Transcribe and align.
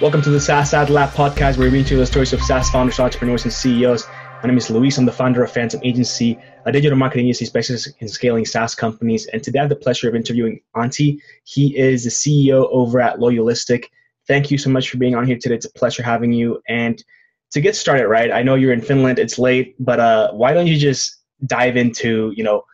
Welcome 0.00 0.22
to 0.22 0.30
the 0.30 0.40
SaaS 0.40 0.72
Ad 0.72 0.88
Lab 0.88 1.10
podcast, 1.10 1.58
where 1.58 1.70
we 1.70 1.80
you 1.80 1.98
the 1.98 2.06
stories 2.06 2.32
of 2.32 2.40
SaaS 2.40 2.70
founders, 2.70 2.98
entrepreneurs, 2.98 3.44
and 3.44 3.52
CEOs. 3.52 4.06
My 4.42 4.46
name 4.46 4.56
is 4.56 4.70
Luis. 4.70 4.96
I'm 4.96 5.04
the 5.04 5.12
founder 5.12 5.44
of 5.44 5.52
Phantom 5.52 5.78
Agency, 5.84 6.38
a 6.64 6.72
digital 6.72 6.96
marketing 6.96 7.26
agency 7.26 7.44
specialist 7.44 7.90
in 7.98 8.08
scaling 8.08 8.46
SaaS 8.46 8.74
companies. 8.74 9.26
And 9.26 9.42
today 9.42 9.58
I 9.58 9.62
have 9.64 9.68
the 9.68 9.76
pleasure 9.76 10.08
of 10.08 10.14
interviewing 10.14 10.60
Antti. 10.74 11.18
He 11.44 11.76
is 11.76 12.04
the 12.04 12.08
CEO 12.08 12.66
over 12.70 12.98
at 12.98 13.18
Loyalistic. 13.18 13.88
Thank 14.26 14.50
you 14.50 14.56
so 14.56 14.70
much 14.70 14.88
for 14.88 14.96
being 14.96 15.14
on 15.14 15.26
here 15.26 15.36
today. 15.38 15.56
It's 15.56 15.66
a 15.66 15.72
pleasure 15.72 16.02
having 16.02 16.32
you. 16.32 16.62
And 16.66 17.04
to 17.50 17.60
get 17.60 17.76
started, 17.76 18.08
right? 18.08 18.32
I 18.32 18.42
know 18.42 18.54
you're 18.54 18.72
in 18.72 18.80
Finland. 18.80 19.18
It's 19.18 19.38
late, 19.38 19.74
but 19.78 20.00
uh, 20.00 20.32
why 20.32 20.54
don't 20.54 20.66
you 20.66 20.78
just 20.78 21.14
dive 21.44 21.76
into, 21.76 22.32
you 22.34 22.42
know, 22.42 22.64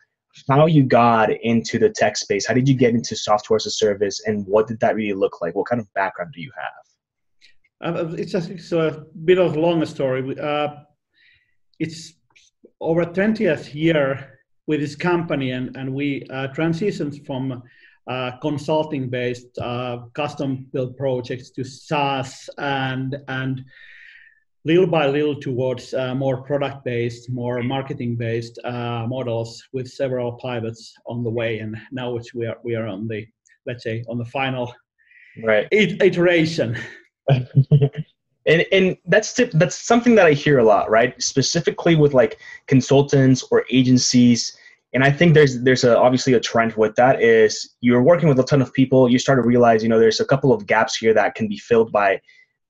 how 0.49 0.65
you 0.65 0.83
got 0.83 1.29
into 1.41 1.77
the 1.77 1.89
tech 1.89 2.15
space? 2.15 2.47
How 2.47 2.53
did 2.53 2.69
you 2.69 2.75
get 2.75 2.93
into 2.93 3.17
software 3.17 3.57
as 3.57 3.65
a 3.65 3.71
service, 3.71 4.23
and 4.25 4.47
what 4.47 4.67
did 4.67 4.79
that 4.79 4.95
really 4.95 5.13
look 5.13 5.41
like? 5.41 5.55
What 5.55 5.67
kind 5.67 5.81
of 5.81 5.93
background 5.93 6.31
do 6.33 6.39
you 6.39 6.51
have? 6.55 6.86
Uh, 7.83 8.07
it's, 8.17 8.33
a, 8.33 8.51
it's, 8.51 8.71
a, 8.71 9.05
bit 9.25 9.37
of 9.37 9.55
a 9.55 9.59
long 9.59 9.85
story. 9.85 10.37
Uh, 10.39 10.69
it's 11.79 12.13
over 12.81 13.05
20th 13.05 13.73
year 13.73 14.39
with 14.65 14.79
this 14.79 14.95
company, 14.95 15.51
and, 15.51 15.75
and 15.77 15.93
we 15.93 16.25
uh, 16.31 16.47
transitioned 16.47 17.25
from 17.25 17.61
uh, 18.07 18.31
consulting 18.41 19.09
based 19.09 19.57
uh, 19.59 19.99
custom 20.13 20.65
built 20.73 20.97
projects 20.97 21.51
to 21.51 21.63
SaaS 21.63 22.49
and 22.57 23.17
and 23.27 23.63
little 24.65 24.87
by 24.87 25.07
little 25.07 25.39
towards 25.39 25.93
uh, 25.93 26.15
more 26.15 26.41
product 26.41 26.83
based, 26.83 27.29
more 27.29 27.61
marketing 27.61 28.15
based 28.15 28.59
models 28.63 29.63
with 29.71 29.87
several 29.87 30.33
pivots 30.33 30.93
on 31.05 31.23
the 31.23 31.29
way. 31.29 31.59
And 31.59 31.77
now 31.91 32.11
which 32.11 32.33
we 32.33 32.47
are 32.47 32.57
we 32.63 32.75
are 32.75 32.87
on 32.87 33.07
the 33.07 33.27
let's 33.65 33.83
say 33.83 34.03
on 34.09 34.17
the 34.17 34.25
final 34.25 34.73
right 35.43 35.67
iteration 35.71 36.77
and 38.45 38.65
and 38.71 38.97
that's 39.05 39.33
tip, 39.33 39.51
that's 39.53 39.75
something 39.75 40.15
that 40.15 40.25
I 40.25 40.33
hear 40.33 40.59
a 40.59 40.63
lot, 40.63 40.89
right? 40.89 41.21
Specifically 41.21 41.95
with 41.95 42.13
like 42.13 42.39
consultants 42.67 43.43
or 43.51 43.65
agencies. 43.71 44.57
And 44.93 45.03
I 45.03 45.11
think 45.11 45.33
there's 45.33 45.61
there's 45.61 45.83
a, 45.83 45.97
obviously 45.97 46.33
a 46.33 46.39
trend 46.39 46.73
with 46.75 46.95
that 46.95 47.21
is 47.21 47.75
you're 47.81 48.01
working 48.01 48.29
with 48.29 48.39
a 48.39 48.43
ton 48.43 48.61
of 48.61 48.73
people. 48.73 49.09
You 49.09 49.19
start 49.19 49.37
to 49.37 49.47
realize 49.47 49.83
you 49.83 49.89
know 49.89 49.99
there's 49.99 50.21
a 50.21 50.25
couple 50.25 50.53
of 50.53 50.65
gaps 50.65 50.95
here 50.95 51.13
that 51.13 51.35
can 51.35 51.47
be 51.47 51.57
filled 51.57 51.91
by 51.91 52.21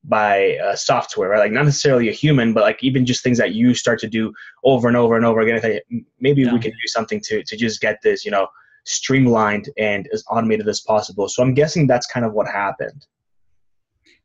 by 0.03 0.57
uh, 0.57 0.75
software, 0.75 1.29
right? 1.29 1.39
Like 1.39 1.51
not 1.51 1.65
necessarily 1.65 2.09
a 2.09 2.13
human, 2.13 2.53
but 2.53 2.63
like 2.63 2.83
even 2.83 3.05
just 3.05 3.23
things 3.23 3.37
that 3.37 3.53
you 3.53 3.73
start 3.73 3.99
to 3.99 4.07
do 4.07 4.33
over 4.63 4.87
and 4.87 4.97
over 4.97 5.15
and 5.15 5.25
over 5.25 5.41
again. 5.41 5.57
I 5.57 5.59
think 5.59 5.83
maybe 6.19 6.43
yeah. 6.43 6.53
we 6.53 6.59
can 6.59 6.71
do 6.71 6.87
something 6.87 7.21
to 7.25 7.43
to 7.43 7.57
just 7.57 7.81
get 7.81 7.99
this, 8.01 8.25
you 8.25 8.31
know, 8.31 8.47
streamlined 8.85 9.69
and 9.77 10.07
as 10.11 10.23
automated 10.29 10.67
as 10.67 10.79
possible. 10.81 11.27
So 11.29 11.43
I'm 11.43 11.53
guessing 11.53 11.85
that's 11.85 12.07
kind 12.07 12.25
of 12.25 12.33
what 12.33 12.47
happened. 12.47 13.05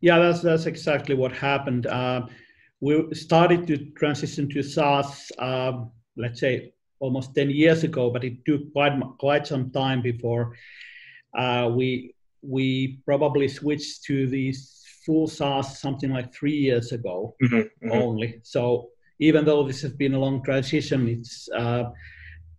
Yeah, 0.03 0.19
that's 0.19 0.43
that's 0.43 0.67
exactly 0.67 1.15
what 1.15 1.33
happened. 1.33 1.87
Uh, 1.87 2.27
we 2.81 3.15
started 3.15 3.67
to 3.69 3.79
transition 3.93 4.51
to 4.51 4.63
SaaS, 4.63 5.33
uh, 5.39 5.85
let's 6.17 6.41
say 6.41 6.75
almost 6.99 7.35
10 7.35 7.51
years 7.51 7.85
ago, 7.85 8.11
but 8.11 8.25
it 8.25 8.45
took 8.45 8.73
quite 8.73 9.01
quite 9.19 9.47
some 9.47 9.71
time 9.71 10.03
before 10.03 10.55
uh, 11.39 11.71
we 11.73 12.15
we 12.43 12.99
probably 13.05 13.49
switched 13.49 14.03
to 14.05 14.27
the 14.27 14.55
full 15.07 15.27
SaaS 15.29 15.81
something 15.81 16.11
like 16.11 16.35
three 16.35 16.57
years 16.57 16.93
ago 16.93 17.37
mm-hmm, 17.43 17.57
mm-hmm. 17.57 17.93
only. 17.93 18.41
So 18.43 18.91
even 19.21 19.45
though 19.45 19.63
this 19.65 19.83
has 19.83 19.93
been 19.93 20.15
a 20.15 20.19
long 20.19 20.43
transition, 20.43 21.09
it's 21.09 21.49
uh, 21.57 21.85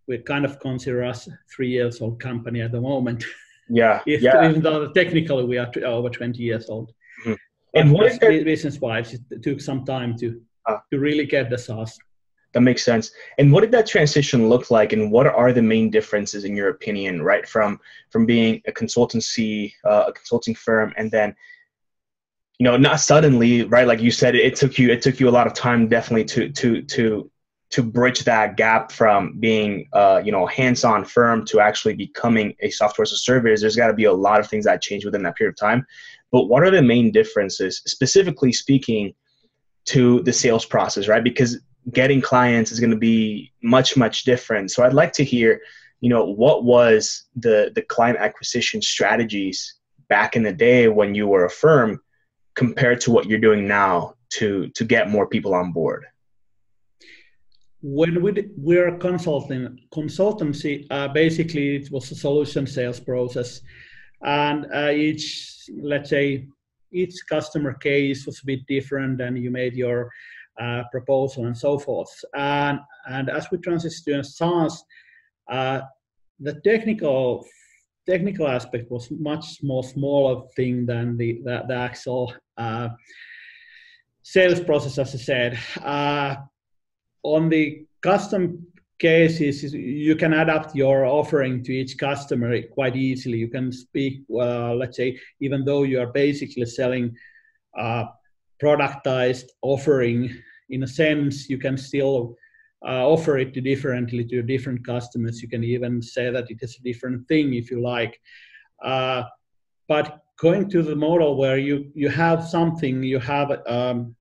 we 0.07 0.17
kind 0.19 0.45
of 0.45 0.59
consider 0.59 1.03
us 1.03 1.27
three 1.53 1.69
years 1.69 2.01
old 2.01 2.21
company 2.21 2.61
at 2.61 2.71
the 2.71 2.81
moment. 2.81 3.25
Yeah, 3.69 4.01
if, 4.07 4.21
yeah. 4.21 4.49
Even 4.49 4.61
though 4.61 4.91
technically 4.91 5.43
we 5.43 5.57
are 5.57 5.69
over 5.83 6.09
20 6.09 6.41
years 6.41 6.69
old. 6.69 6.93
And 7.73 7.91
what 7.91 8.05
is 8.07 8.19
that, 8.19 8.43
business 8.43 8.79
wise, 8.79 9.13
it 9.13 9.41
took 9.41 9.59
some 9.59 9.83
time 9.83 10.17
to 10.19 10.41
uh, 10.67 10.77
to 10.91 10.99
really 10.99 11.25
get 11.25 11.49
the 11.49 11.57
SaaS. 11.57 11.97
That 12.53 12.61
makes 12.61 12.83
sense. 12.83 13.11
And 13.39 13.51
what 13.51 13.61
did 13.61 13.71
that 13.71 13.87
transition 13.87 14.47
look 14.47 14.69
like, 14.69 14.93
and 14.93 15.11
what 15.11 15.25
are 15.25 15.51
the 15.51 15.61
main 15.61 15.89
differences 15.89 16.45
in 16.45 16.55
your 16.55 16.69
opinion, 16.69 17.21
right, 17.23 17.47
from 17.47 17.79
from 18.11 18.27
being 18.27 18.61
a 18.67 18.71
consultancy, 18.71 19.73
uh, 19.83 20.05
a 20.09 20.13
consulting 20.13 20.53
firm, 20.53 20.93
and 20.95 21.09
then, 21.09 21.35
you 22.59 22.65
know, 22.65 22.77
not 22.77 22.99
suddenly, 22.99 23.63
right? 23.63 23.87
Like 23.87 24.01
you 24.01 24.11
said, 24.11 24.35
it 24.35 24.55
took 24.55 24.77
you 24.77 24.91
it 24.91 25.01
took 25.01 25.19
you 25.19 25.27
a 25.27 25.31
lot 25.31 25.47
of 25.47 25.53
time, 25.53 25.87
definitely, 25.87 26.25
to 26.25 26.49
to 26.49 26.83
to 26.83 27.31
to 27.71 27.81
bridge 27.81 28.23
that 28.25 28.55
gap 28.55 28.91
from 28.91 29.39
being, 29.39 29.89
uh, 29.93 30.21
you 30.23 30.31
know, 30.31 30.45
hands-on 30.45 31.03
firm 31.03 31.43
to 31.43 31.59
actually 31.59 31.95
becoming 31.95 32.55
a 32.59 32.69
software 32.69 33.01
as 33.01 33.11
a 33.13 33.17
service. 33.17 33.61
There's 33.61 33.75
got 33.75 33.87
to 33.87 33.95
be 33.95 34.03
a 34.03 34.13
lot 34.13 34.39
of 34.39 34.47
things 34.47 34.65
that 34.65 34.79
change 34.79 35.05
within 35.05 35.23
that 35.23 35.35
period 35.35 35.53
of 35.53 35.57
time. 35.57 35.83
But 36.33 36.47
what 36.49 36.63
are 36.63 36.71
the 36.71 36.81
main 36.81 37.11
differences, 37.11 37.81
specifically 37.85 38.51
speaking, 38.51 39.13
to 39.85 40.21
the 40.23 40.33
sales 40.33 40.65
process, 40.65 41.07
right? 41.07 41.23
Because 41.23 41.61
getting 41.91 42.21
clients 42.21 42.71
is 42.71 42.79
going 42.79 42.91
to 42.91 42.97
be 42.97 43.53
much, 43.61 43.95
much 43.95 44.23
different. 44.23 44.71
So 44.71 44.83
I'd 44.83 44.93
like 44.93 45.13
to 45.13 45.23
hear, 45.23 45.61
you 46.01 46.09
know, 46.09 46.25
what 46.25 46.65
was 46.65 47.25
the 47.35 47.71
the 47.75 47.83
client 47.83 48.17
acquisition 48.19 48.81
strategies 48.81 49.75
back 50.09 50.35
in 50.35 50.43
the 50.43 50.51
day 50.51 50.87
when 50.87 51.15
you 51.15 51.27
were 51.27 51.45
a 51.45 51.49
firm 51.49 52.01
compared 52.55 52.99
to 53.01 53.11
what 53.11 53.27
you're 53.27 53.39
doing 53.39 53.67
now 53.67 54.15
to 54.37 54.69
to 54.75 54.83
get 54.83 55.09
more 55.09 55.27
people 55.27 55.53
on 55.53 55.71
board 55.71 56.03
when 57.83 58.21
we 58.21 58.31
we're 58.55 58.97
consulting 58.97 59.77
consultancy 59.93 60.87
uh, 60.89 61.07
basically 61.09 61.75
it 61.75 61.91
was 61.91 62.11
a 62.11 62.15
solution 62.15 62.65
sales 62.65 62.99
process 62.99 63.61
and 64.23 64.65
uh, 64.73 64.91
each 64.91 65.69
let's 65.81 66.09
say 66.09 66.47
each 66.91 67.15
customer 67.27 67.73
case 67.73 68.25
was 68.25 68.39
a 68.39 68.45
bit 68.45 68.65
different 68.67 69.19
and 69.19 69.37
you 69.37 69.49
made 69.49 69.75
your 69.75 70.11
uh, 70.59 70.83
proposal 70.91 71.45
and 71.45 71.57
so 71.57 71.79
forth. 71.79 72.13
And 72.35 72.79
and 73.07 73.29
as 73.29 73.49
we 73.51 73.57
transition 73.57 74.03
to 74.05 74.23
SaaS 74.23 74.83
uh, 75.49 75.81
the 76.39 76.59
technical 76.61 77.45
technical 78.07 78.47
aspect 78.47 78.91
was 78.91 79.09
much 79.11 79.63
more 79.63 79.83
smaller 79.83 80.47
thing 80.55 80.85
than 80.85 81.17
the 81.17 81.41
the, 81.43 81.63
the 81.67 81.75
actual 81.75 82.33
uh, 82.57 82.89
sales 84.23 84.59
process 84.59 84.97
as 84.97 85.15
I 85.15 85.17
said. 85.17 85.59
Uh, 85.81 86.35
on 87.23 87.49
the 87.49 87.85
custom 88.01 88.67
cases 89.03 89.73
you 89.73 90.15
can 90.15 90.33
adapt 90.33 90.73
your 90.73 91.05
offering 91.05 91.61
to 91.65 91.71
each 91.73 91.97
customer 91.97 92.49
quite 92.77 92.95
easily. 92.95 93.37
You 93.37 93.49
can 93.57 93.71
speak 93.85 94.13
uh, 94.31 94.73
let's 94.81 94.97
say 95.01 95.19
even 95.45 95.65
though 95.65 95.83
you 95.83 95.99
are 96.03 96.11
basically 96.25 96.65
selling 96.65 97.05
a 97.75 98.05
productized 98.63 99.47
offering 99.61 100.19
in 100.69 100.83
a 100.83 100.91
sense 101.01 101.49
you 101.49 101.59
can 101.65 101.75
still 101.77 102.17
uh, 102.89 103.03
offer 103.13 103.37
it 103.43 103.53
to 103.53 103.61
differently 103.61 104.23
to 104.25 104.41
different 104.41 104.85
customers. 104.85 105.41
You 105.41 105.49
can 105.49 105.63
even 105.63 106.01
say 106.01 106.25
that 106.31 106.49
it 106.53 106.59
is 106.61 106.77
a 106.77 106.83
different 106.89 107.27
thing 107.27 107.53
if 107.53 107.69
you 107.71 107.81
like. 107.81 108.13
Uh, 108.91 109.23
but 109.87 110.07
going 110.39 110.69
to 110.69 110.81
the 110.81 110.95
model 111.07 111.31
where 111.41 111.59
you 111.67 111.75
you 112.01 112.09
have 112.09 112.39
something 112.55 113.03
you 113.03 113.19
have 113.19 113.49
um, 113.77 114.15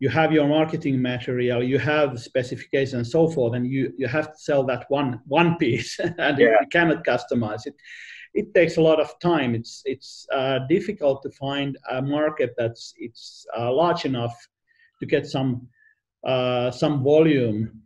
you 0.00 0.08
have 0.08 0.32
your 0.32 0.46
marketing 0.46 1.00
material, 1.00 1.62
you 1.62 1.78
have 1.78 2.20
specifications 2.20 2.94
and 2.94 3.06
so 3.06 3.28
forth, 3.28 3.54
and 3.54 3.66
you, 3.66 3.92
you 3.96 4.06
have 4.06 4.32
to 4.32 4.38
sell 4.38 4.64
that 4.64 4.86
one 4.88 5.20
one 5.26 5.56
piece, 5.56 5.98
and 6.18 6.38
yeah. 6.38 6.56
you 6.60 6.66
cannot 6.72 7.04
customize 7.04 7.66
it. 7.66 7.74
It 8.34 8.52
takes 8.52 8.76
a 8.76 8.82
lot 8.82 9.00
of 9.00 9.16
time. 9.20 9.54
It's 9.54 9.82
it's 9.84 10.26
uh, 10.32 10.60
difficult 10.68 11.22
to 11.22 11.30
find 11.30 11.78
a 11.90 12.02
market 12.02 12.54
that's 12.58 12.94
it's 12.96 13.46
uh, 13.56 13.72
large 13.72 14.04
enough 14.04 14.34
to 15.00 15.06
get 15.06 15.26
some 15.26 15.68
uh, 16.26 16.70
some 16.70 17.04
volume 17.04 17.80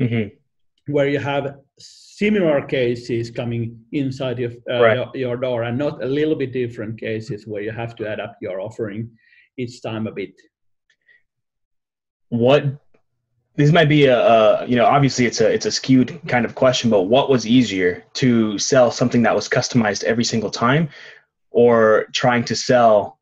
mm-hmm. 0.00 0.92
where 0.92 1.08
you 1.08 1.18
have 1.18 1.56
similar 1.78 2.62
cases 2.62 3.30
coming 3.30 3.78
inside 3.92 4.40
of, 4.40 4.56
uh, 4.70 4.82
right. 4.82 4.96
your, 4.96 5.10
your 5.14 5.36
door, 5.36 5.62
and 5.62 5.78
not 5.78 6.02
a 6.02 6.06
little 6.06 6.34
bit 6.34 6.52
different 6.52 6.98
cases 6.98 7.46
where 7.46 7.62
you 7.62 7.70
have 7.70 7.94
to 7.96 8.12
adapt 8.12 8.36
your 8.40 8.60
offering 8.60 9.10
each 9.58 9.82
time 9.82 10.06
a 10.06 10.12
bit 10.12 10.34
what 12.32 12.64
this 13.56 13.72
might 13.72 13.90
be 13.90 14.06
a, 14.06 14.18
a, 14.18 14.66
you 14.66 14.74
know 14.74 14.86
obviously 14.86 15.26
it's 15.26 15.42
a 15.42 15.52
it's 15.52 15.66
a 15.66 15.70
skewed 15.70 16.18
kind 16.28 16.46
of 16.46 16.54
question 16.54 16.88
but 16.88 17.02
what 17.02 17.28
was 17.28 17.46
easier 17.46 18.02
to 18.14 18.58
sell 18.58 18.90
something 18.90 19.22
that 19.22 19.34
was 19.34 19.50
customized 19.50 20.02
every 20.04 20.24
single 20.24 20.48
time 20.48 20.88
or 21.50 22.06
trying 22.14 22.42
to 22.42 22.56
sell 22.56 23.18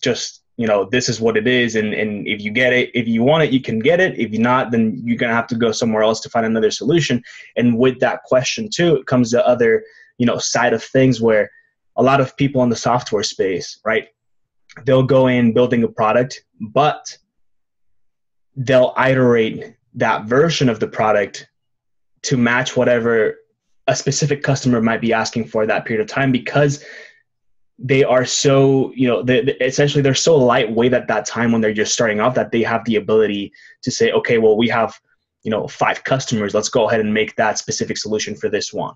just 0.00 0.44
you 0.56 0.68
know 0.68 0.88
this 0.92 1.08
is 1.08 1.20
what 1.20 1.36
it 1.36 1.48
is 1.48 1.74
and 1.74 1.94
and 1.94 2.28
if 2.28 2.40
you 2.40 2.52
get 2.52 2.72
it 2.72 2.92
if 2.94 3.08
you 3.08 3.24
want 3.24 3.42
it 3.42 3.50
you 3.50 3.60
can 3.60 3.80
get 3.80 3.98
it. 3.98 4.16
If 4.16 4.30
you're 4.30 4.40
not 4.40 4.70
then 4.70 5.02
you're 5.04 5.18
going 5.18 5.30
to 5.30 5.36
have 5.36 5.48
to 5.48 5.56
go 5.56 5.72
somewhere 5.72 6.04
else 6.04 6.20
to 6.20 6.30
find 6.30 6.46
another 6.46 6.70
solution. 6.70 7.20
And 7.56 7.76
with 7.76 7.98
that 7.98 8.22
question 8.22 8.68
too 8.72 8.94
it 8.94 9.06
comes 9.06 9.32
the 9.32 9.44
other 9.44 9.82
you 10.18 10.26
know 10.26 10.38
side 10.38 10.74
of 10.74 10.84
things 10.84 11.20
where 11.20 11.50
a 11.96 12.04
lot 12.04 12.20
of 12.20 12.36
people 12.36 12.62
in 12.62 12.68
the 12.68 12.76
software 12.76 13.24
space 13.24 13.80
right 13.84 14.06
they'll 14.84 15.02
go 15.02 15.26
in 15.26 15.52
building 15.52 15.82
a 15.82 15.88
product 15.88 16.44
but 16.60 17.18
they'll 18.56 18.94
iterate 18.98 19.74
that 19.94 20.24
version 20.24 20.68
of 20.68 20.80
the 20.80 20.86
product 20.86 21.48
to 22.22 22.36
match 22.36 22.76
whatever 22.76 23.36
a 23.86 23.94
specific 23.94 24.42
customer 24.42 24.80
might 24.80 25.00
be 25.00 25.12
asking 25.12 25.46
for 25.46 25.66
that 25.66 25.84
period 25.84 26.02
of 26.02 26.08
time 26.08 26.32
because 26.32 26.84
they 27.78 28.04
are 28.04 28.24
so 28.24 28.92
you 28.94 29.08
know 29.08 29.22
they, 29.22 29.42
they, 29.42 29.52
essentially 29.54 30.00
they're 30.00 30.14
so 30.14 30.36
lightweight 30.36 30.94
at 30.94 31.08
that 31.08 31.26
time 31.26 31.50
when 31.50 31.60
they're 31.60 31.74
just 31.74 31.92
starting 31.92 32.20
off 32.20 32.34
that 32.34 32.52
they 32.52 32.62
have 32.62 32.84
the 32.84 32.96
ability 32.96 33.52
to 33.82 33.90
say 33.90 34.12
okay 34.12 34.38
well 34.38 34.56
we 34.56 34.68
have 34.68 34.98
you 35.44 35.50
know 35.50 35.68
five 35.68 36.02
customers. 36.02 36.54
Let's 36.54 36.70
go 36.70 36.88
ahead 36.88 37.00
and 37.00 37.14
make 37.14 37.36
that 37.36 37.58
specific 37.58 37.96
solution 37.98 38.34
for 38.34 38.48
this 38.48 38.72
one. 38.72 38.94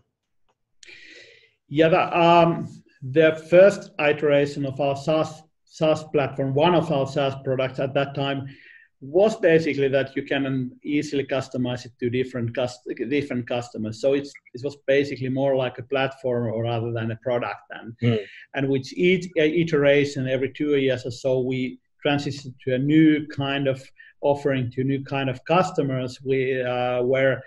Yeah 1.69 1.89
the, 1.89 2.19
um, 2.19 2.83
the 3.03 3.47
first 3.49 3.91
iteration 4.01 4.67
of 4.67 4.81
our 4.81 4.97
SaaS 4.97 5.43
SaaS 5.65 6.03
platform 6.05 6.55
one 6.55 6.75
of 6.75 6.91
our 6.91 7.07
SaaS 7.07 7.35
products 7.45 7.79
at 7.79 7.95
that 7.95 8.15
time 8.15 8.49
was 9.01 9.37
basically 9.37 9.89
that 9.89 10.17
you 10.17 10.25
can 10.25 10.73
easily 10.83 11.25
customize 11.25 11.85
it 11.87 11.93
to 12.01 12.11
different 12.11 12.55
cust- 12.55 12.89
different 13.09 13.47
customers. 13.47 14.01
So 14.01 14.15
it's 14.15 14.33
it 14.55 14.63
was 14.65 14.77
basically 14.87 15.29
more 15.29 15.55
like 15.55 15.79
a 15.79 15.85
platform 15.85 16.53
or 16.53 16.65
rather 16.65 16.93
than 16.93 17.13
a 17.13 17.17
product, 17.17 17.63
and 17.71 17.95
mm. 18.03 18.19
and 18.55 18.69
with 18.69 18.93
each 18.93 19.27
iteration 19.37 20.29
every 20.29 20.53
two 20.53 20.77
years 20.77 21.07
or 21.07 21.13
so 21.13 21.41
we 21.41 21.79
transition 22.03 22.55
to 22.65 22.75
a 22.75 22.79
new 22.79 23.27
kind 23.29 23.69
of 23.69 23.83
offering 24.21 24.71
to 24.73 24.85
new 24.85 25.03
kind 25.05 25.31
of 25.31 25.45
customers 25.45 26.19
we, 26.25 26.61
uh, 26.63 27.03
where 27.03 27.43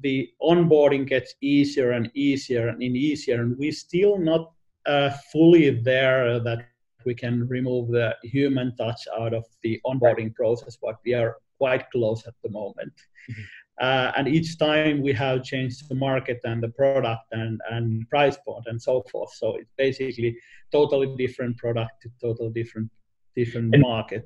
the 0.00 0.28
onboarding 0.42 1.06
gets 1.06 1.34
easier 1.40 1.92
and 1.92 2.10
easier 2.14 2.68
and 2.68 2.82
easier 2.82 3.42
and 3.42 3.56
we 3.58 3.70
still 3.70 4.18
not 4.18 4.52
uh, 4.86 5.10
fully 5.32 5.70
there 5.70 6.38
that 6.40 6.66
we 7.08 7.14
can 7.22 7.34
remove 7.56 7.84
the 7.98 8.08
human 8.36 8.68
touch 8.82 9.02
out 9.20 9.32
of 9.38 9.44
the 9.64 9.72
onboarding 9.90 10.30
process, 10.40 10.74
but 10.86 10.96
we 11.06 11.12
are 11.20 11.30
quite 11.62 11.84
close 11.94 12.20
at 12.30 12.36
the 12.44 12.50
moment. 12.60 12.96
Mm-hmm. 13.30 13.44
Uh, 13.86 14.10
and 14.16 14.24
each 14.36 14.50
time 14.58 14.94
we 15.06 15.12
have 15.24 15.36
changed 15.52 15.88
the 15.88 15.98
market 16.08 16.40
and 16.50 16.58
the 16.66 16.72
product 16.82 17.26
and, 17.40 17.60
and 17.70 17.86
price 18.10 18.36
point 18.46 18.64
and 18.70 18.78
so 18.88 18.94
forth. 19.10 19.32
So 19.40 19.46
it's 19.60 19.74
basically 19.86 20.36
totally 20.78 21.08
different 21.16 21.56
product 21.56 21.94
to 22.02 22.08
totally 22.20 22.52
different 22.60 22.88
different 23.36 23.68
and 23.74 23.82
market. 23.82 24.22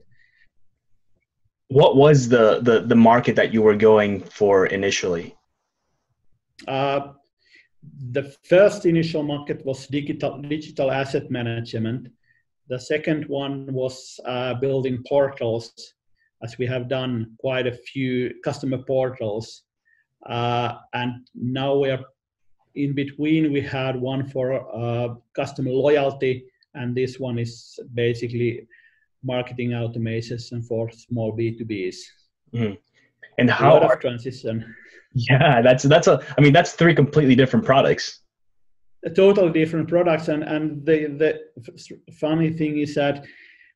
What 1.68 1.92
was 2.04 2.18
the, 2.34 2.46
the 2.68 2.76
the 2.92 3.00
market 3.10 3.34
that 3.40 3.48
you 3.54 3.62
were 3.66 3.78
going 3.90 4.12
for 4.38 4.56
initially? 4.78 5.26
Uh, 6.76 7.00
the 8.18 8.24
first 8.52 8.80
initial 8.86 9.22
market 9.34 9.58
was 9.68 9.86
digital 9.98 10.32
digital 10.56 10.88
asset 10.90 11.30
management, 11.38 12.02
the 12.72 12.80
second 12.80 13.28
one 13.28 13.70
was 13.70 14.18
uh, 14.24 14.54
building 14.54 15.04
portals, 15.06 15.74
as 16.42 16.56
we 16.56 16.64
have 16.64 16.88
done 16.88 17.36
quite 17.38 17.66
a 17.66 17.72
few 17.72 18.32
customer 18.42 18.78
portals. 18.78 19.64
Uh, 20.26 20.76
and 20.94 21.28
now 21.34 21.76
we 21.76 21.90
are 21.90 22.02
in 22.74 22.94
between, 22.94 23.52
we 23.52 23.60
had 23.60 23.94
one 24.00 24.26
for 24.26 24.46
uh, 24.74 25.14
customer 25.36 25.70
loyalty, 25.70 26.46
and 26.74 26.96
this 26.96 27.20
one 27.20 27.38
is 27.38 27.78
basically 27.92 28.66
marketing 29.22 29.72
automations 29.72 30.52
and 30.52 30.66
for 30.66 30.90
small 30.90 31.36
B2Bs. 31.36 31.96
Mm. 32.54 32.78
And 33.36 33.50
how 33.50 33.80
are, 33.80 33.96
transition? 33.96 34.74
Yeah, 35.12 35.60
that's 35.60 35.82
that's 35.82 36.06
a. 36.06 36.24
I 36.38 36.40
mean, 36.40 36.54
that's 36.54 36.72
three 36.72 36.94
completely 36.94 37.34
different 37.34 37.66
products 37.66 38.21
totally 39.10 39.52
different 39.52 39.88
products. 39.88 40.28
And, 40.28 40.42
and 40.42 40.84
the, 40.84 41.40
the 41.56 42.12
funny 42.12 42.50
thing 42.50 42.78
is 42.78 42.94
that 42.94 43.24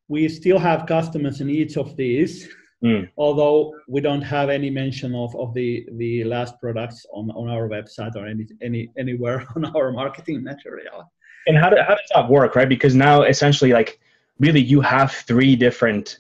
we 0.09 0.29
still 0.29 0.59
have 0.59 0.87
customers 0.87 1.41
in 1.41 1.51
each 1.51 1.77
of 1.77 1.97
these, 1.97 2.49
mm. 2.85 3.09
although 3.17 3.75
we 3.89 4.01
don't 4.01 4.23
have 4.23 4.49
any 4.49 4.71
mention 4.71 5.15
of, 5.15 5.35
of 5.37 5.53
the, 5.55 5.87
the 5.93 6.25
last 6.25 6.61
products 6.61 7.05
on, 7.13 7.31
on 7.31 7.49
our 7.49 7.69
website 7.69 8.15
or 8.15 8.27
any, 8.27 8.47
any 8.63 8.91
anywhere 8.97 9.45
on 9.57 9.65
our 9.77 9.91
marketing 9.93 10.45
material. 10.45 11.11
And 11.49 11.57
how, 11.57 11.71
do, 11.71 11.77
how 11.77 11.95
does 11.95 12.11
that 12.15 12.29
work, 12.29 12.57
right? 12.57 12.69
Because 12.69 12.95
now 12.95 13.23
essentially, 13.23 13.73
like, 13.73 14.01
really, 14.39 14.61
you 14.61 14.81
have 14.81 15.13
three 15.13 15.57
different 15.57 16.19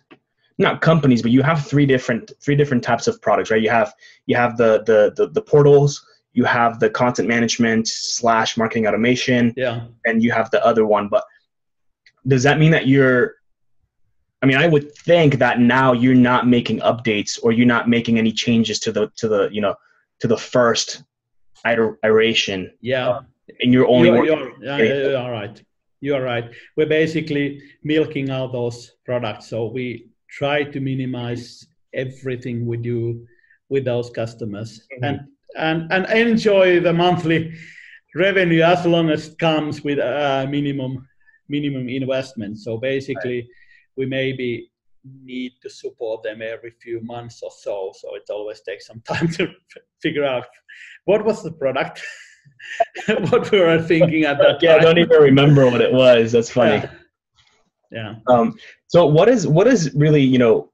not 0.58 0.80
companies, 0.80 1.22
but 1.22 1.30
you 1.30 1.42
have 1.42 1.66
three 1.66 1.86
different 1.86 2.32
three 2.40 2.56
different 2.56 2.82
types 2.82 3.06
of 3.06 3.20
products, 3.20 3.50
right? 3.50 3.60
You 3.60 3.70
have 3.70 3.92
you 4.26 4.36
have 4.36 4.56
the 4.56 4.82
the 4.86 5.12
the, 5.16 5.28
the 5.30 5.42
portals, 5.42 6.04
you 6.36 6.44
have 6.44 6.78
the 6.80 6.90
content 6.90 7.28
management 7.28 7.88
slash 7.88 8.56
marketing 8.56 8.86
automation 8.86 9.52
yeah. 9.56 9.86
and 10.04 10.22
you 10.22 10.30
have 10.30 10.50
the 10.50 10.64
other 10.64 10.86
one 10.86 11.08
but 11.08 11.24
does 12.26 12.42
that 12.42 12.58
mean 12.58 12.70
that 12.70 12.86
you're 12.86 13.34
i 14.42 14.46
mean 14.46 14.56
i 14.56 14.66
would 14.66 14.94
think 14.96 15.38
that 15.38 15.60
now 15.60 15.92
you're 15.92 16.22
not 16.32 16.46
making 16.46 16.78
updates 16.80 17.38
or 17.42 17.52
you're 17.52 17.66
not 17.76 17.88
making 17.88 18.18
any 18.18 18.32
changes 18.32 18.78
to 18.78 18.92
the 18.92 19.10
to 19.16 19.28
the 19.28 19.48
you 19.50 19.60
know 19.60 19.74
to 20.20 20.26
the 20.26 20.36
first 20.36 21.02
iteration. 21.64 22.72
Yeah. 22.80 23.20
And 23.60 23.72
you're 23.72 23.86
only 23.86 24.08
you're, 24.08 24.24
you're, 24.24 24.64
yeah, 24.64 24.78
you're 24.78 25.18
all 25.18 25.30
right. 25.30 25.62
You're 26.00 26.22
right. 26.22 26.50
We're 26.76 26.88
basically 26.88 27.62
milking 27.82 28.30
out 28.30 28.52
those 28.52 28.92
products. 29.04 29.48
So 29.48 29.66
we 29.66 30.08
try 30.28 30.64
to 30.64 30.80
minimize 30.80 31.66
everything 31.94 32.66
we 32.66 32.76
do 32.76 33.26
with 33.68 33.84
those 33.84 34.10
customers. 34.10 34.80
Mm-hmm. 34.92 35.04
and 35.04 35.20
and, 35.56 35.92
and 35.92 36.06
enjoy 36.06 36.80
the 36.80 36.92
monthly 36.92 37.54
revenue 38.14 38.62
as 38.62 38.86
long 38.86 39.10
as 39.10 39.28
it 39.28 39.38
comes 39.38 39.82
with 39.82 39.98
a 39.98 40.46
minimum 40.50 41.06
minimum 41.48 41.88
investment. 41.88 42.58
So 42.58 42.76
basically, 42.76 43.40
right. 43.40 43.48
we 43.96 44.06
maybe 44.06 44.70
need 45.22 45.52
to 45.62 45.70
support 45.70 46.22
them 46.22 46.42
every 46.42 46.72
few 46.82 47.00
months 47.02 47.40
or 47.42 47.50
so. 47.56 47.92
So 47.94 48.14
it 48.16 48.24
always 48.30 48.60
takes 48.62 48.86
some 48.86 49.00
time 49.08 49.28
to 49.32 49.48
figure 50.02 50.24
out 50.24 50.46
what 51.04 51.24
was 51.24 51.42
the 51.42 51.52
product, 51.52 52.02
what 53.30 53.50
we 53.50 53.60
were 53.60 53.82
thinking 53.82 54.24
at 54.24 54.38
that 54.38 54.62
yeah, 54.62 54.72
time. 54.72 54.80
I 54.80 54.84
don't 54.84 54.98
even 54.98 55.22
remember 55.22 55.66
what 55.70 55.80
it 55.80 55.92
was. 55.92 56.32
That's 56.32 56.50
funny. 56.50 56.88
Yeah. 57.92 58.14
yeah. 58.28 58.34
Um, 58.34 58.56
so 58.88 59.06
what 59.06 59.28
is 59.28 59.46
what 59.46 59.66
is 59.66 59.94
really 59.94 60.22
you 60.22 60.38
know 60.38 60.72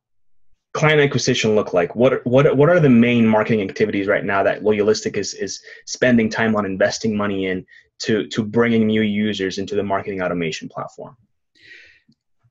client 0.72 1.00
acquisition 1.00 1.54
look 1.54 1.72
like? 1.72 1.94
What 1.94 2.24
what 2.26 2.56
what 2.56 2.68
are 2.68 2.80
the 2.80 2.88
main 2.88 3.26
marketing 3.26 3.62
activities 3.68 4.06
right 4.06 4.24
now 4.24 4.42
that 4.42 4.62
Loyalistic 4.62 5.16
is 5.16 5.34
is 5.34 5.62
spending 5.86 6.30
time 6.30 6.56
on 6.56 6.64
investing 6.64 7.16
money 7.16 7.46
in 7.46 7.66
to 8.00 8.26
to 8.28 8.44
bringing 8.44 8.86
new 8.86 9.02
users 9.02 9.58
into 9.58 9.74
the 9.74 9.82
marketing 9.82 10.22
automation 10.22 10.68
platform? 10.68 11.16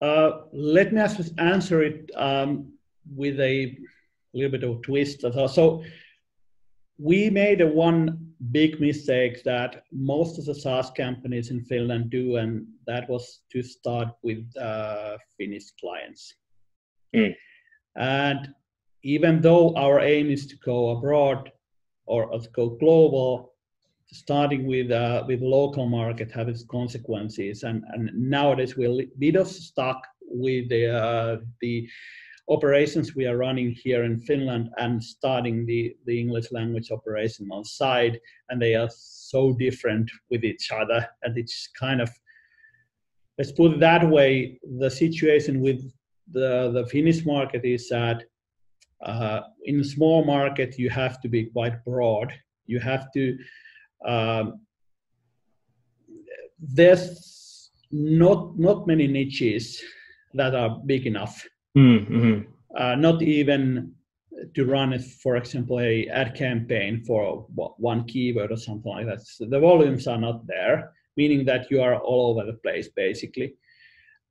Uh, 0.01 0.41
let 0.51 0.91
me 0.94 1.01
answer 1.38 1.83
it 1.83 2.09
um, 2.15 2.73
with 3.15 3.39
a 3.39 3.77
little 4.33 4.50
bit 4.50 4.63
of 4.63 4.81
twist. 4.81 5.21
So 5.21 5.83
we 6.97 7.29
made 7.29 7.62
a 7.62 7.67
one 7.67 8.33
big 8.51 8.79
mistake 8.81 9.44
that 9.44 9.83
most 9.91 10.39
of 10.39 10.45
the 10.45 10.56
SaaS 10.56 10.89
companies 10.91 11.51
in 11.51 11.63
Finland 11.65 12.10
do, 12.10 12.38
and 12.38 12.65
that 12.88 13.07
was 13.10 13.41
to 13.51 13.62
start 13.62 14.10
with 14.24 14.43
uh, 14.57 15.17
Finnish 15.38 15.65
clients. 15.79 16.34
Mm. 17.15 17.36
And 17.95 18.50
even 19.03 19.41
though 19.41 19.74
our 19.75 20.00
aim 20.00 20.29
is 20.29 20.48
to 20.48 20.55
go 20.57 20.89
abroad 20.89 21.51
or 22.05 22.29
to 22.29 22.50
go 22.50 22.69
global, 22.69 23.53
starting 24.13 24.65
with 24.67 24.91
uh, 24.91 25.24
with 25.27 25.41
local 25.41 25.88
market 25.88 26.31
have 26.31 26.50
its 26.50 26.63
consequences. 26.65 27.63
And, 27.63 27.83
and 27.93 28.10
nowadays 28.13 28.75
we're 28.75 29.01
a 29.01 29.07
bit 29.17 29.36
of 29.36 29.48
stuck 29.48 30.01
with 30.21 30.69
the 30.69 30.93
uh, 30.93 31.38
the 31.62 31.88
operations 32.50 33.15
we 33.15 33.25
are 33.25 33.38
running 33.38 33.71
here 33.71 34.03
in 34.03 34.19
Finland 34.19 34.69
and 34.77 35.01
starting 35.01 35.65
the, 35.65 35.95
the 36.05 36.19
English 36.19 36.51
language 36.51 36.91
operation 36.91 37.48
on 37.51 37.63
side, 37.63 38.19
and 38.50 38.62
they 38.62 38.75
are 38.75 38.89
so 38.93 39.53
different 39.53 40.12
with 40.29 40.43
each 40.43 40.69
other. 40.71 41.07
And 41.24 41.38
it's 41.38 41.69
kind 41.79 42.01
of, 42.01 42.10
let's 43.38 43.53
put 43.53 43.74
it 43.74 43.79
that 43.79 44.10
way, 44.10 44.60
the 44.79 44.89
situation 44.89 45.62
with 45.62 45.79
the, 46.31 46.71
the 46.73 46.85
Finnish 46.88 47.25
market 47.25 47.63
is 47.63 47.89
that 47.89 48.23
uh, 49.03 49.41
in 49.65 49.79
a 49.79 49.83
small 49.83 50.23
market, 50.23 50.77
you 50.77 50.89
have 50.89 51.19
to 51.21 51.29
be 51.29 51.45
quite 51.45 51.83
broad. 51.83 52.31
You 52.65 52.79
have 52.79 53.11
to, 53.13 53.38
um, 54.05 54.61
there's 56.59 57.71
not, 57.91 58.57
not 58.57 58.88
many 58.88 59.07
niches 59.07 59.81
that 60.33 60.55
are 60.55 60.79
big 60.85 61.07
enough. 61.07 61.45
Mm-hmm. 61.77 62.41
Uh, 62.77 62.95
not 62.95 63.21
even 63.21 63.93
to 64.55 64.65
run, 64.65 64.97
for 65.00 65.35
example, 65.35 65.79
a 65.79 66.07
ad 66.07 66.35
campaign 66.35 67.03
for 67.05 67.45
one 67.55 68.05
keyword 68.05 68.51
or 68.51 68.57
something 68.57 68.91
like 68.91 69.05
that. 69.05 69.21
So 69.21 69.45
the 69.45 69.59
volumes 69.59 70.07
are 70.07 70.17
not 70.17 70.47
there, 70.47 70.93
meaning 71.17 71.45
that 71.45 71.69
you 71.69 71.81
are 71.81 71.95
all 71.95 72.31
over 72.31 72.45
the 72.45 72.57
place, 72.57 72.89
basically. 72.95 73.55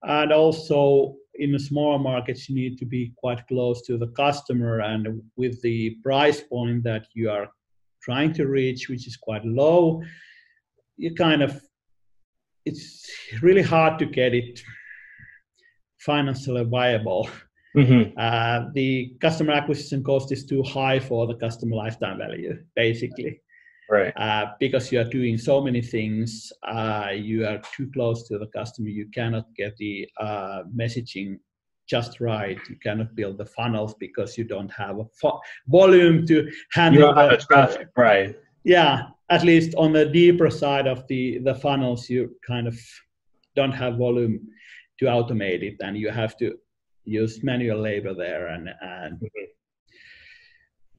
And 0.03 0.33
also, 0.33 1.17
in 1.35 1.53
the 1.53 1.59
smaller 1.59 1.99
markets, 1.99 2.49
you 2.49 2.55
need 2.55 2.79
to 2.79 2.85
be 2.85 3.13
quite 3.17 3.47
close 3.47 3.83
to 3.83 3.97
the 3.97 4.09
customer, 4.09 4.81
and 4.81 5.23
with 5.37 5.61
the 5.63 5.97
price 6.03 6.41
point 6.41 6.83
that 6.85 7.07
you 7.15 7.31
are 7.31 7.49
trying 8.03 8.33
to 8.35 8.47
reach, 8.47 8.89
which 8.89 9.07
is 9.07 9.17
quite 9.17 9.45
low, 9.45 10.03
you 10.97 11.15
kind 11.15 11.43
of 11.43 11.61
it's 12.67 13.11
really 13.43 13.63
hard 13.63 13.99
to 13.99 14.07
get 14.07 14.35
it 14.35 14.61
financially 15.99 16.65
viable. 16.65 17.29
Mm-hmm. 17.77 18.19
Uh, 18.19 18.71
the 18.75 19.15
customer 19.21 19.53
acquisition 19.53 20.03
cost 20.03 20.33
is 20.33 20.45
too 20.45 20.63
high 20.63 20.99
for 20.99 21.27
the 21.27 21.35
customer 21.35 21.77
lifetime 21.77 22.19
value, 22.19 22.59
basically. 22.75 23.41
Right. 23.91 24.13
Uh, 24.17 24.53
because 24.59 24.91
you 24.93 25.01
are 25.01 25.05
doing 25.05 25.37
so 25.37 25.61
many 25.61 25.83
things 25.83 26.53
uh, 26.67 27.09
you 27.15 27.47
are 27.47 27.61
too 27.77 27.91
close 27.93 28.27
to 28.29 28.39
the 28.39 28.47
customer 28.47 28.89
you 28.89 29.07
cannot 29.15 29.47
get 29.57 29.77
the 29.77 30.09
uh, 30.19 30.63
messaging 30.75 31.39
just 31.87 32.21
right. 32.21 32.57
You 32.69 32.77
cannot 32.77 33.17
build 33.17 33.37
the 33.39 33.47
funnels 33.47 33.95
because 33.99 34.39
you 34.39 34.45
don't 34.45 34.71
have 34.71 35.01
a 35.01 35.07
fo- 35.21 35.41
volume 35.67 36.25
to 36.29 36.49
handle 36.73 37.01
you 37.01 37.07
don't 37.07 37.31
have 37.31 37.47
traffic 37.49 37.89
right. 37.97 38.37
Yeah 38.63 39.09
at 39.31 39.45
least 39.45 39.75
on 39.77 39.93
the 39.93 40.05
deeper 40.05 40.51
side 40.51 40.87
of 40.87 41.07
the 41.07 41.39
the 41.39 41.55
funnels 41.55 42.11
you 42.11 42.37
kind 42.47 42.67
of 42.67 42.79
don't 43.57 43.73
have 43.73 43.97
volume 43.97 44.41
to 44.99 45.07
automate 45.07 45.63
it 45.63 45.77
and 45.81 45.97
you 45.97 46.11
have 46.11 46.37
to 46.37 46.59
use 47.05 47.43
manual 47.43 47.81
labor 47.81 48.13
there 48.13 48.49
and 48.49 48.69
and 48.83 49.15
mm-hmm. 49.15 49.45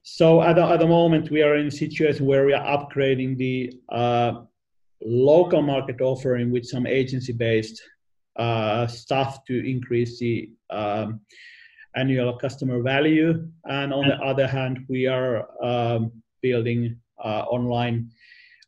So 0.02 0.42
at 0.42 0.56
the, 0.56 0.64
at 0.64 0.80
the 0.80 0.86
moment 0.86 1.30
we 1.30 1.42
are 1.42 1.56
in 1.56 1.68
a 1.68 1.70
situation 1.70 2.26
where 2.26 2.44
we 2.44 2.52
are 2.52 2.78
upgrading 2.78 3.36
the 3.36 3.72
uh, 3.90 4.42
local 5.04 5.62
market 5.62 6.00
offering 6.00 6.50
with 6.50 6.64
some 6.64 6.86
agency 6.86 7.32
based 7.32 7.80
uh, 8.36 8.86
stuff 8.86 9.44
to 9.44 9.68
increase 9.68 10.18
the 10.18 10.50
um, 10.70 11.20
annual 11.96 12.36
customer 12.38 12.82
value 12.82 13.46
and 13.66 13.92
on 13.92 14.08
the 14.08 14.16
other 14.16 14.46
hand 14.46 14.84
we 14.88 15.06
are 15.06 15.46
um, 15.62 16.10
building 16.40 16.96
uh, 17.24 17.44
online 17.48 18.10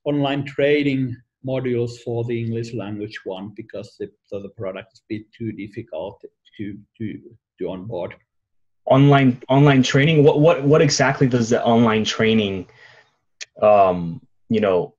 online 0.05 0.45
trading 0.45 1.17
modules 1.47 1.99
for 2.05 2.25
the 2.25 2.39
English 2.39 2.75
language 2.75 3.21
one 3.25 3.53
because 3.57 3.97
the, 3.99 4.11
so 4.25 4.41
the 4.41 4.49
product 4.51 4.93
is 4.93 5.01
a 5.01 5.07
bit 5.09 5.33
too 5.33 5.53
difficult 5.53 6.23
to 6.57 6.79
to 6.99 7.21
to 7.59 7.69
onboard. 7.69 8.15
Online 8.87 9.41
online 9.49 9.83
training. 9.83 10.25
What 10.25 10.41
what 10.41 10.63
what 10.63 10.83
exactly 10.83 11.27
does 11.27 11.49
the 11.49 11.65
online 11.65 12.05
training, 12.05 12.67
um, 13.63 14.21
you 14.51 14.61
know, 14.61 14.95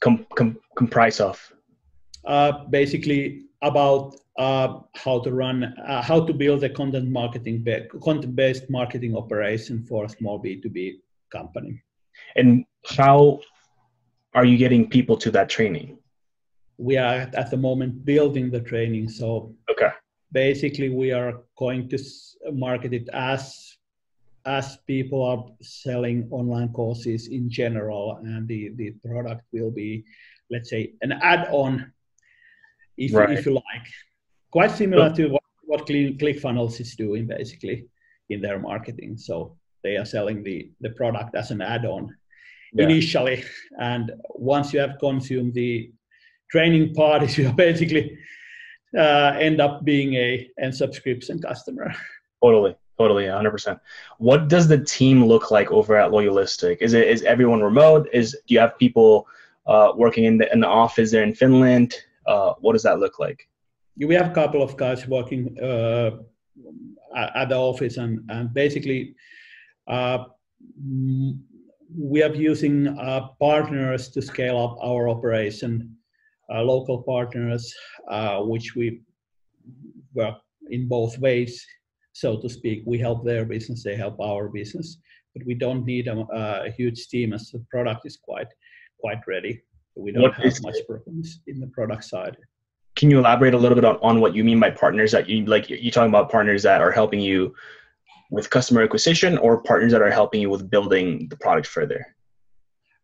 com, 0.00 0.26
com, 0.36 0.58
comprise 0.76 1.18
of? 1.20 1.52
Uh, 2.24 2.64
basically 2.70 3.46
about 3.62 4.14
uh, 4.38 4.80
how 4.94 5.18
to 5.20 5.32
run, 5.32 5.64
uh, 5.64 6.02
how 6.02 6.24
to 6.24 6.32
build 6.32 6.62
a 6.62 6.68
content 6.68 7.08
marketing, 7.08 7.66
content 8.00 8.36
based 8.36 8.70
marketing 8.70 9.16
operation 9.16 9.84
for 9.88 10.04
a 10.04 10.08
small 10.08 10.38
B 10.38 10.60
two 10.60 10.70
B 10.70 11.00
company. 11.32 11.82
And 12.36 12.64
how 12.86 13.40
are 14.34 14.44
you 14.44 14.56
getting 14.56 14.88
people 14.88 15.16
to 15.16 15.30
that 15.32 15.48
training? 15.48 15.98
We 16.78 16.96
are 16.96 17.28
at 17.34 17.50
the 17.50 17.56
moment 17.56 18.04
building 18.04 18.50
the 18.50 18.60
training. 18.60 19.08
So 19.08 19.54
okay. 19.70 19.90
Basically, 20.32 20.88
we 20.88 21.12
are 21.12 21.42
going 21.56 21.88
to 21.88 21.98
market 22.52 22.92
it 22.92 23.08
as 23.12 23.76
as 24.46 24.78
people 24.86 25.22
are 25.22 25.44
selling 25.60 26.26
online 26.30 26.72
courses 26.72 27.28
in 27.28 27.50
general, 27.50 28.18
and 28.22 28.48
the 28.48 28.70
the 28.76 28.90
product 29.06 29.42
will 29.52 29.70
be, 29.70 30.04
let's 30.50 30.70
say, 30.70 30.94
an 31.02 31.12
add-on, 31.12 31.92
if 32.96 33.14
right. 33.14 33.38
if 33.38 33.46
you 33.46 33.52
like, 33.52 33.88
quite 34.50 34.70
similar 34.70 35.12
to 35.14 35.28
what 35.28 35.42
what 35.66 35.86
ClickFunnels 35.86 36.80
is 36.80 36.96
doing 36.96 37.26
basically 37.26 37.86
in 38.28 38.40
their 38.40 38.58
marketing. 38.58 39.16
So 39.16 39.56
they 39.82 39.96
are 39.96 40.06
selling 40.06 40.42
the 40.42 40.70
the 40.80 40.90
product 40.90 41.34
as 41.34 41.50
an 41.50 41.60
add-on 41.60 42.16
yeah. 42.72 42.84
initially, 42.84 43.44
and 43.78 44.12
once 44.30 44.72
you 44.72 44.80
have 44.80 44.98
consumed 44.98 45.54
the 45.54 45.92
training 46.50 46.94
part 46.94 47.22
is 47.22 47.36
you 47.38 47.48
are 47.48 47.52
basically 47.52 48.18
uh, 48.96 49.36
end 49.38 49.60
up 49.60 49.84
being 49.84 50.14
a 50.14 50.48
and 50.58 50.74
subscription 50.74 51.40
customer. 51.40 51.94
Totally, 52.42 52.74
totally, 52.98 53.28
hundred 53.28 53.50
percent. 53.50 53.78
What 54.18 54.48
does 54.48 54.66
the 54.66 54.82
team 54.82 55.24
look 55.24 55.50
like 55.50 55.70
over 55.70 55.96
at 55.96 56.10
Loyalistic? 56.10 56.78
Is 56.80 56.94
it 56.94 57.06
is 57.08 57.22
everyone 57.22 57.62
remote? 57.62 58.08
Is 58.12 58.32
do 58.46 58.54
you 58.54 58.60
have 58.60 58.78
people 58.78 59.26
uh, 59.66 59.92
working 59.96 60.24
in 60.24 60.38
the 60.38 60.52
in 60.52 60.60
the 60.60 60.66
office 60.66 61.10
there 61.10 61.22
in 61.22 61.34
Finland? 61.34 61.94
Uh, 62.26 62.54
what 62.60 62.72
does 62.72 62.82
that 62.82 62.98
look 62.98 63.18
like? 63.18 63.48
We 63.96 64.14
have 64.14 64.30
a 64.30 64.34
couple 64.34 64.62
of 64.62 64.76
guys 64.76 65.06
working 65.06 65.58
uh, 65.60 66.10
at 67.14 67.50
the 67.50 67.56
office, 67.56 67.96
and 67.98 68.20
and 68.30 68.54
basically 68.54 69.14
uh, 69.86 70.24
we 71.96 72.22
are 72.22 72.34
using 72.34 72.88
uh, 72.98 73.28
partners 73.38 74.08
to 74.10 74.22
scale 74.22 74.58
up 74.58 74.78
our 74.82 75.08
operation, 75.08 75.96
local 76.58 77.02
partners, 77.02 77.72
uh, 78.08 78.40
which 78.40 78.74
we 78.74 79.00
work 80.14 80.36
in 80.70 80.88
both 80.88 81.18
ways, 81.18 81.64
so 82.12 82.40
to 82.40 82.48
speak. 82.48 82.82
We 82.86 82.98
help 82.98 83.24
their 83.24 83.44
business, 83.44 83.84
they 83.84 83.96
help 83.96 84.20
our 84.20 84.48
business, 84.48 84.98
but 85.34 85.46
we 85.46 85.54
don't 85.54 85.84
need 85.84 86.08
a, 86.08 86.26
a 86.66 86.70
huge 86.70 87.08
team 87.08 87.32
as 87.32 87.50
the 87.50 87.64
product 87.70 88.02
is 88.04 88.16
quite 88.16 88.48
quite 89.00 89.20
ready. 89.26 89.62
We 89.96 90.12
don't 90.12 90.22
what 90.22 90.34
have 90.34 90.62
much 90.62 90.76
problems 90.88 91.40
in 91.46 91.60
the 91.60 91.66
product 91.68 92.04
side. 92.04 92.36
Can 92.96 93.10
you 93.10 93.18
elaborate 93.18 93.54
a 93.54 93.58
little 93.58 93.74
bit 93.74 93.84
on, 93.84 93.96
on 94.02 94.20
what 94.20 94.34
you 94.34 94.44
mean 94.44 94.60
by 94.60 94.70
partners 94.70 95.12
that 95.12 95.28
you 95.28 95.44
like? 95.46 95.70
You're 95.70 95.92
talking 95.92 96.10
about 96.10 96.30
partners 96.30 96.62
that 96.64 96.80
are 96.80 96.90
helping 96.90 97.20
you 97.20 97.54
with 98.30 98.50
customer 98.50 98.82
acquisition 98.82 99.38
or 99.38 99.62
partners 99.62 99.92
that 99.92 100.02
are 100.02 100.10
helping 100.10 100.40
you 100.40 100.50
with 100.50 100.70
building 100.70 101.28
the 101.28 101.36
product 101.36 101.66
further? 101.66 102.14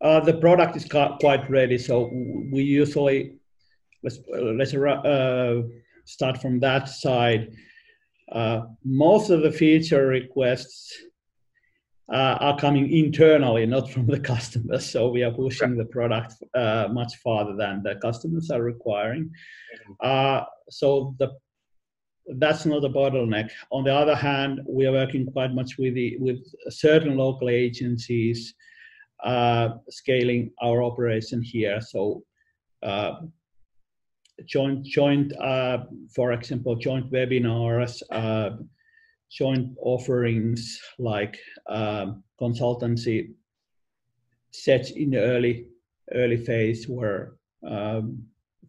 Uh, 0.06 0.20
the 0.20 0.34
product 0.34 0.76
is 0.76 0.84
quite 0.84 1.50
ready, 1.50 1.76
so 1.76 2.08
we 2.52 2.62
usually 2.62 3.32
let's 4.04 4.20
let's 4.58 4.72
uh, 4.72 5.62
start 6.04 6.40
from 6.40 6.60
that 6.60 6.88
side. 6.88 7.50
Uh, 8.30 8.60
most 8.84 9.30
of 9.30 9.42
the 9.42 9.50
feature 9.50 10.06
requests 10.06 10.94
uh, 12.12 12.36
are 12.46 12.56
coming 12.56 12.86
internally, 12.92 13.66
not 13.66 13.90
from 13.90 14.06
the 14.06 14.20
customers. 14.32 14.88
So 14.88 15.08
we 15.08 15.24
are 15.24 15.32
pushing 15.32 15.76
the 15.76 15.86
product 15.86 16.34
uh, 16.54 16.86
much 16.92 17.16
farther 17.16 17.56
than 17.56 17.82
the 17.82 17.96
customers 17.96 18.48
are 18.52 18.62
requiring. 18.62 19.24
Mm-hmm. 19.24 19.92
Uh, 20.00 20.44
so 20.70 21.16
the 21.18 21.32
that's 22.38 22.64
not 22.64 22.84
a 22.84 22.88
bottleneck. 22.88 23.50
On 23.72 23.82
the 23.82 23.94
other 23.94 24.14
hand, 24.14 24.60
we 24.68 24.86
are 24.86 24.92
working 24.92 25.26
quite 25.26 25.52
much 25.52 25.78
with 25.78 25.94
the 25.94 26.16
with 26.18 26.38
certain 26.70 27.16
local 27.16 27.48
agencies 27.48 28.54
scaling 29.88 30.50
our 30.62 30.82
operation 30.82 31.42
here. 31.42 31.80
So 31.80 32.22
uh, 32.82 33.20
joint 34.44 34.84
joint 34.84 35.32
uh, 35.38 35.84
for 36.14 36.32
example 36.32 36.76
joint 36.76 37.10
webinars, 37.10 38.02
uh, 38.10 38.56
joint 39.30 39.76
offerings 39.80 40.80
like 40.98 41.38
um, 41.68 42.22
consultancy 42.40 43.32
sets 44.50 44.90
in 44.90 45.10
the 45.10 45.20
early 45.20 45.66
early 46.14 46.36
phase 46.36 46.88
where 46.88 47.32
um, 47.66 48.22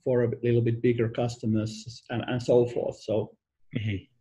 for 0.04 0.24
a 0.24 0.32
little 0.42 0.62
bit 0.62 0.82
bigger 0.82 1.10
customers 1.10 2.04
and, 2.10 2.24
and 2.28 2.42
so 2.42 2.66
forth. 2.66 3.00
So 3.02 3.38
Mm-hmm. 3.76 4.17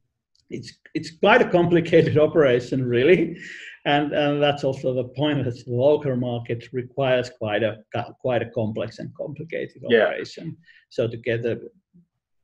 It's 0.51 0.73
it's 0.95 1.11
quite 1.11 1.43
a 1.43 1.49
complicated 1.49 2.19
operation, 2.27 2.85
really, 2.85 3.37
and 3.85 4.13
and 4.13 4.43
that's 4.43 4.65
also 4.65 4.95
the 4.95 5.09
point 5.21 5.45
that 5.45 5.65
the 5.65 5.73
local 5.73 6.17
market 6.17 6.69
requires 6.73 7.31
quite 7.31 7.63
a 7.63 7.79
quite 8.21 8.43
a 8.43 8.51
complex 8.51 8.99
and 8.99 9.15
complicated 9.15 9.83
operation. 9.85 10.47
Yeah. 10.47 10.67
So 10.89 11.09
to 11.09 11.17
get 11.17 11.45
a 11.45 11.61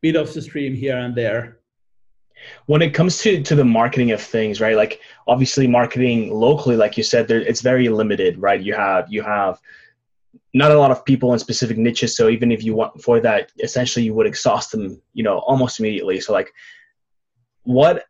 bit 0.03 0.17
of 0.17 0.33
the 0.35 0.43
stream 0.43 0.75
here 0.75 0.99
and 0.99 1.15
there. 1.15 1.59
When 2.67 2.83
it 2.83 2.93
comes 2.93 3.19
to 3.23 3.43
to 3.43 3.55
the 3.55 3.65
marketing 3.65 4.11
of 4.11 4.21
things 4.21 4.61
right 4.61 4.77
like 4.77 5.01
obviously 5.29 5.67
marketing 5.67 6.33
locally 6.33 6.77
like 6.77 6.97
you 6.97 7.05
said 7.05 7.29
there, 7.29 7.41
it's 7.41 7.61
very 7.61 7.89
limited 7.89 8.37
right? 8.39 8.61
You 8.61 8.75
have 8.75 9.07
you 9.09 9.23
have 9.23 9.61
not 10.55 10.71
a 10.71 10.79
lot 10.79 10.91
of 10.91 11.05
people 11.05 11.33
in 11.33 11.39
specific 11.39 11.79
niches. 11.79 12.17
So 12.17 12.29
even 12.29 12.53
if 12.53 12.63
you 12.65 12.75
want 12.75 13.01
for 13.01 13.21
that 13.21 13.53
essentially 13.63 14.05
you 14.05 14.15
would 14.15 14.27
exhaust 14.27 14.73
them 14.73 15.01
you 15.15 15.23
know 15.23 15.39
almost 15.39 15.79
immediately. 15.79 16.21
So 16.21 16.33
like 16.33 16.53
what 17.64 18.04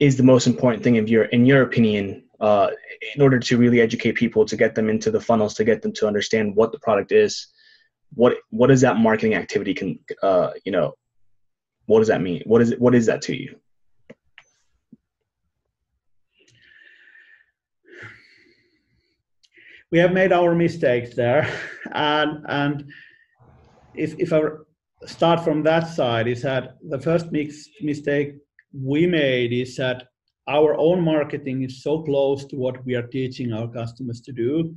is 0.00 0.16
the 0.16 0.22
most 0.22 0.46
important 0.46 0.82
thing 0.82 0.96
in 0.96 1.06
your 1.06 1.24
in 1.24 1.46
your 1.46 1.62
opinion 1.62 2.24
uh, 2.40 2.70
in 3.14 3.22
order 3.22 3.38
to 3.38 3.56
really 3.56 3.80
educate 3.80 4.12
people 4.12 4.44
to 4.44 4.56
get 4.56 4.74
them 4.74 4.88
into 4.88 5.10
the 5.10 5.20
funnels 5.20 5.54
to 5.54 5.64
get 5.64 5.82
them 5.82 5.92
to 5.92 6.06
understand 6.06 6.54
what 6.54 6.72
the 6.72 6.78
product 6.80 7.12
is? 7.12 7.48
What 8.14 8.36
what 8.50 8.68
does 8.68 8.80
that 8.82 8.96
marketing 8.96 9.34
activity 9.34 9.74
can 9.74 9.98
uh, 10.22 10.50
you 10.64 10.72
know 10.72 10.94
what 11.86 11.98
does 11.98 12.08
that 12.08 12.22
mean? 12.22 12.42
What 12.46 12.62
is 12.62 12.72
it 12.72 12.80
what 12.80 12.94
is 12.94 13.06
that 13.06 13.22
to 13.22 13.36
you? 13.36 13.56
We 19.90 19.98
have 19.98 20.12
made 20.12 20.32
our 20.32 20.54
mistakes 20.54 21.14
there. 21.14 21.48
And 21.92 22.44
and 22.48 22.90
if 23.94 24.18
if 24.18 24.32
i 24.32 24.40
start 25.06 25.44
from 25.44 25.62
that 25.62 25.86
side 25.86 26.26
is 26.26 26.42
that 26.42 26.76
the 26.88 26.98
first 26.98 27.30
mix, 27.30 27.68
mistake 27.82 28.34
we 28.74 29.06
made 29.06 29.52
is 29.52 29.76
that 29.76 30.08
our 30.48 30.74
own 30.76 31.00
marketing 31.00 31.62
is 31.62 31.82
so 31.82 32.02
close 32.02 32.44
to 32.46 32.56
what 32.56 32.84
we 32.84 32.94
are 32.94 33.06
teaching 33.06 33.52
our 33.52 33.68
customers 33.68 34.20
to 34.20 34.32
do 34.32 34.74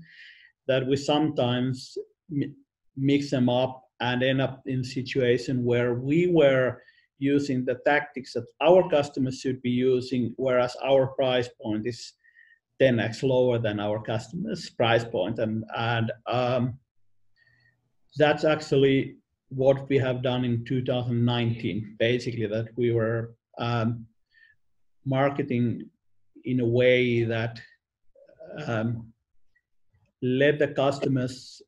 that 0.68 0.86
we 0.86 0.96
sometimes 0.96 1.98
mix 2.96 3.32
them 3.32 3.50
up 3.50 3.84
and 4.00 4.24
end 4.24 4.42
up 4.42 4.62
in 4.66 4.82
a 4.82 4.84
situation 4.84 5.66
where 5.66 5.96
we 5.96 6.27
were 6.27 6.82
using 7.20 7.66
the 7.66 7.80
tactics 7.86 8.34
that 8.34 8.46
our 8.62 8.88
customers 8.89 9.39
should 9.39 9.62
be 9.62 9.72
using 9.72 10.34
whereas 10.38 10.75
our 10.84 11.08
price 11.08 11.50
point 11.62 11.86
is 11.88 12.13
10x 12.82 13.24
lower 13.24 13.58
than 13.58 13.80
our 13.80 14.01
customers' 14.01 14.70
price 14.70 15.04
point, 15.04 15.39
and 15.39 15.63
and 15.75 16.12
um, 16.27 16.77
that's 18.18 18.44
actually 18.44 19.18
what 19.50 19.88
we 19.89 19.98
have 19.98 20.22
done 20.22 20.44
in 20.46 20.63
2019. 20.66 21.96
Basically, 22.00 22.46
that 22.48 22.68
we 22.75 22.92
were 22.92 23.36
um, 23.58 24.06
marketing 25.06 25.90
in 26.46 26.60
a 26.60 26.66
way 26.66 27.24
that 27.24 27.60
um, 28.66 29.12
let 30.22 30.60
the 30.60 30.68
customers 30.68 31.62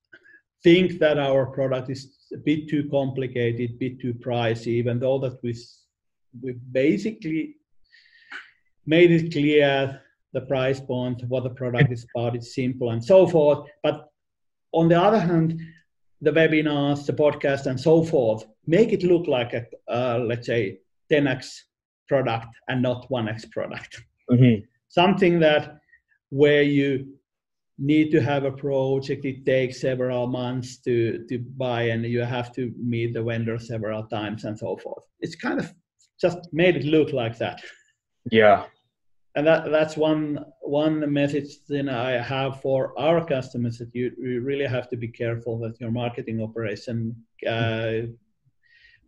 think 0.64 1.00
that 1.00 1.18
our 1.18 1.46
product 1.46 1.90
is 1.90 2.28
a 2.34 2.38
bit 2.38 2.68
too 2.68 2.88
complicated, 2.90 3.72
a 3.72 3.74
bit 3.74 4.00
too 4.00 4.14
pricey, 4.14 4.68
even 4.68 5.00
though 5.00 5.20
that 5.20 5.42
we 5.44 5.56
we 6.42 6.54
basically 6.72 7.56
made 8.86 9.12
it 9.12 9.32
clear 9.32 10.02
the 10.32 10.42
price 10.42 10.80
point, 10.80 11.24
what 11.28 11.44
the 11.44 11.50
product 11.50 11.92
is 11.92 12.06
about, 12.14 12.36
it's 12.36 12.54
simple 12.54 12.92
and 12.92 13.04
so 13.04 13.26
forth. 13.26 13.68
But 13.82 14.10
on 14.74 14.88
the 14.90 15.02
other 15.02 15.20
hand, 15.20 15.60
the 16.22 16.32
webinars, 16.32 17.06
the 17.06 17.14
podcast, 17.14 17.66
and 17.66 17.80
so 17.80 18.04
forth 18.04 18.46
make 18.68 18.94
it 18.94 19.04
look 19.04 19.28
like 19.28 19.54
a 19.54 19.66
uh, 19.92 20.20
let's 20.20 20.46
say 20.46 20.80
10x 21.12 21.62
product 22.10 22.48
and 22.68 22.82
not 22.82 23.10
1x 23.10 23.50
product. 23.52 24.02
Mm-hmm. 24.30 24.66
Something 24.90 25.40
that 25.40 25.80
where 26.30 26.64
you 26.64 27.20
need 27.80 28.12
to 28.12 28.22
have 28.22 28.44
a 28.44 28.52
project 28.52 29.24
it 29.24 29.46
takes 29.46 29.80
several 29.80 30.28
months 30.28 30.78
to 30.78 31.26
to 31.30 31.40
buy 31.40 31.84
and 31.84 32.04
you 32.06 32.20
have 32.20 32.52
to 32.54 32.74
meet 32.78 33.14
the 33.14 33.24
vendor 33.24 33.58
several 33.58 34.04
times 34.04 34.44
and 34.44 34.60
so 34.60 34.76
forth 34.76 35.04
it's 35.22 35.36
kind 35.36 35.60
of 35.60 35.74
just 36.20 36.38
made 36.52 36.76
it 36.76 36.84
look 36.84 37.14
like 37.14 37.38
that 37.38 37.62
yeah 38.32 38.66
and 39.36 39.48
that 39.48 39.72
that's 39.72 39.96
one 39.96 40.44
one 40.62 41.12
message 41.12 41.52
then 41.70 41.88
i 41.88 42.12
have 42.12 42.60
for 42.62 42.94
our 43.00 43.26
customers 43.26 43.78
that 43.78 43.90
you, 43.94 44.12
you 44.20 44.42
really 44.42 44.68
have 44.68 44.90
to 44.90 44.98
be 44.98 45.08
careful 45.08 45.58
that 45.58 45.80
your 45.80 45.92
marketing 45.92 46.42
operation 46.42 47.16
uh, 47.48 48.02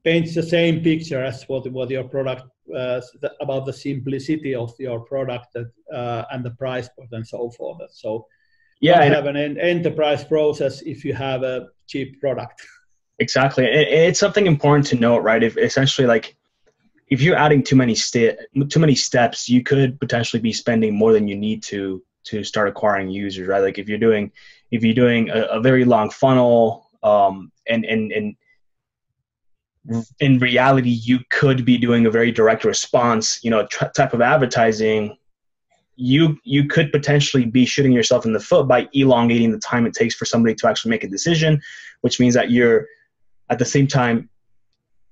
paints 0.05 0.33
the 0.33 0.43
same 0.43 0.81
picture 0.81 1.21
as 1.21 1.43
what 1.49 1.69
what 1.71 1.89
your 1.89 2.05
product 2.05 2.43
uh, 2.75 3.01
about 3.41 3.65
the 3.65 3.73
simplicity 3.73 4.55
of 4.55 4.73
your 4.79 4.99
product 5.01 5.47
that, 5.53 5.71
uh, 5.93 6.23
and 6.31 6.43
the 6.43 6.51
price 6.51 6.89
point 6.89 7.09
and 7.11 7.27
so 7.27 7.49
forth. 7.51 7.81
So 7.91 8.25
yeah 8.81 9.05
you 9.05 9.13
have 9.13 9.27
an 9.27 9.37
enterprise 9.37 10.23
process 10.23 10.81
if 10.81 11.05
you 11.05 11.13
have 11.13 11.43
a 11.43 11.67
cheap 11.87 12.19
product. 12.19 12.61
Exactly. 13.19 13.65
It's 13.65 14.19
something 14.19 14.47
important 14.47 14.87
to 14.87 14.95
note 14.95 15.19
right? 15.19 15.43
If 15.43 15.55
essentially 15.55 16.07
like 16.07 16.35
if 17.07 17.21
you're 17.21 17.35
adding 17.35 17.61
too 17.61 17.75
many 17.75 17.93
st- 17.93 18.39
too 18.67 18.79
many 18.79 18.95
steps 18.95 19.47
you 19.47 19.61
could 19.61 19.99
potentially 19.99 20.41
be 20.41 20.51
spending 20.51 20.95
more 20.95 21.13
than 21.13 21.27
you 21.27 21.37
need 21.37 21.61
to 21.63 22.01
to 22.23 22.43
start 22.43 22.67
acquiring 22.67 23.09
users 23.09 23.47
right? 23.47 23.61
Like 23.61 23.77
if 23.77 23.87
you're 23.87 23.99
doing 23.99 24.31
if 24.71 24.83
you're 24.83 24.95
doing 24.95 25.29
a, 25.29 25.41
a 25.57 25.61
very 25.61 25.85
long 25.85 26.09
funnel 26.09 26.87
um, 27.03 27.51
and 27.67 27.85
and 27.85 28.11
and 28.11 28.35
in 30.19 30.37
reality 30.39 30.89
you 30.89 31.19
could 31.29 31.65
be 31.65 31.77
doing 31.77 32.05
a 32.05 32.11
very 32.11 32.31
direct 32.31 32.63
response 32.63 33.43
you 33.43 33.49
know 33.49 33.65
type 33.67 34.13
of 34.13 34.21
advertising. 34.21 35.17
You 35.95 36.37
you 36.43 36.67
could 36.67 36.91
potentially 36.91 37.45
be 37.45 37.65
shooting 37.65 37.91
yourself 37.91 38.25
in 38.25 38.33
the 38.33 38.39
foot 38.39 38.67
by 38.67 38.87
elongating 38.93 39.51
the 39.51 39.59
time 39.59 39.85
it 39.85 39.93
takes 39.93 40.15
for 40.15 40.25
somebody 40.25 40.55
to 40.55 40.67
actually 40.67 40.89
make 40.89 41.03
a 41.03 41.07
decision, 41.07 41.61
which 42.01 42.19
means 42.19 42.33
that 42.33 42.49
you're 42.49 42.87
at 43.49 43.59
the 43.59 43.65
same 43.65 43.85
time, 43.85 44.29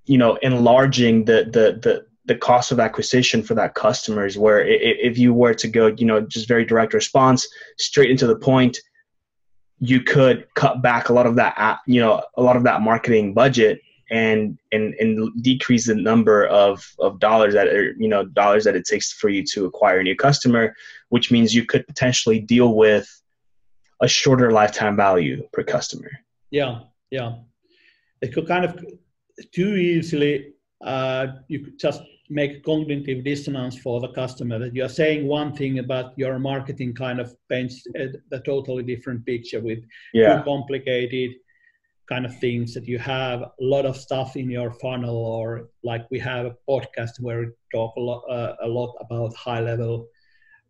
you 0.05 0.17
know, 0.17 0.35
enlarging 0.41 1.25
the 1.25 1.43
the 1.45 1.79
the 1.81 2.05
the 2.25 2.35
cost 2.35 2.71
of 2.71 2.79
acquisition 2.79 3.41
for 3.41 3.55
that 3.55 3.73
customers 3.73 4.37
where 4.37 4.63
if 4.63 5.17
you 5.17 5.33
were 5.33 5.53
to 5.55 5.67
go 5.67 5.87
you 5.97 6.05
know 6.05 6.21
just 6.21 6.47
very 6.47 6.63
direct 6.63 6.93
response 6.93 7.47
straight 7.79 8.11
into 8.11 8.27
the 8.27 8.35
point 8.35 8.77
you 9.79 9.99
could 10.01 10.45
cut 10.53 10.79
back 10.83 11.09
a 11.09 11.13
lot 11.13 11.25
of 11.25 11.35
that 11.35 11.79
you 11.87 11.99
know 11.99 12.21
a 12.35 12.41
lot 12.41 12.55
of 12.55 12.63
that 12.63 12.81
marketing 12.81 13.33
budget 13.33 13.81
and 14.11 14.57
and 14.71 14.93
and 14.95 15.29
decrease 15.43 15.87
the 15.87 15.95
number 15.95 16.45
of 16.47 16.85
of 16.99 17.19
dollars 17.19 17.53
that 17.53 17.67
are 17.67 17.91
you 17.97 18.07
know 18.07 18.25
dollars 18.25 18.63
that 18.63 18.75
it 18.75 18.85
takes 18.85 19.11
for 19.11 19.29
you 19.29 19.43
to 19.43 19.65
acquire 19.65 19.99
a 19.99 20.03
new 20.03 20.15
customer 20.15 20.75
which 21.09 21.31
means 21.31 21.53
you 21.53 21.65
could 21.65 21.85
potentially 21.87 22.39
deal 22.39 22.75
with 22.75 23.07
a 24.01 24.07
shorter 24.07 24.51
lifetime 24.51 24.95
value 24.95 25.47
per 25.53 25.63
customer 25.63 26.11
yeah 26.51 26.79
yeah 27.11 27.35
it 28.21 28.33
could 28.33 28.47
kind 28.47 28.65
of 28.65 28.83
too 29.53 29.75
easily 29.75 30.53
uh, 30.83 31.27
you 31.47 31.59
could 31.59 31.77
just 31.79 32.01
make 32.29 32.63
cognitive 32.63 33.23
dissonance 33.23 33.77
for 33.77 33.99
the 33.99 34.07
customer 34.09 34.59
that 34.59 34.75
you 34.75 34.83
are 34.83 34.89
saying 34.89 35.27
one 35.27 35.53
thing 35.53 35.79
about 35.79 36.17
your 36.17 36.37
marketing 36.37 36.93
kind 36.93 37.19
of 37.19 37.35
paints 37.49 37.83
a, 37.97 38.09
a 38.31 38.39
totally 38.41 38.83
different 38.83 39.25
picture 39.25 39.59
with 39.59 39.79
yeah. 40.13 40.37
too 40.37 40.43
complicated 40.43 41.31
kind 42.09 42.25
of 42.25 42.37
things 42.39 42.73
that 42.73 42.87
you 42.87 42.97
have 42.97 43.41
a 43.41 43.51
lot 43.59 43.85
of 43.85 43.95
stuff 43.95 44.35
in 44.35 44.49
your 44.49 44.71
funnel 44.71 45.15
or 45.15 45.69
like 45.83 46.05
we 46.09 46.19
have 46.19 46.45
a 46.47 46.55
podcast 46.67 47.19
where 47.19 47.39
we 47.41 47.47
talk 47.73 47.95
a 47.95 47.99
lot, 47.99 48.23
uh, 48.29 48.55
a 48.63 48.67
lot 48.67 48.95
about 48.99 49.35
high 49.35 49.59
level 49.59 50.07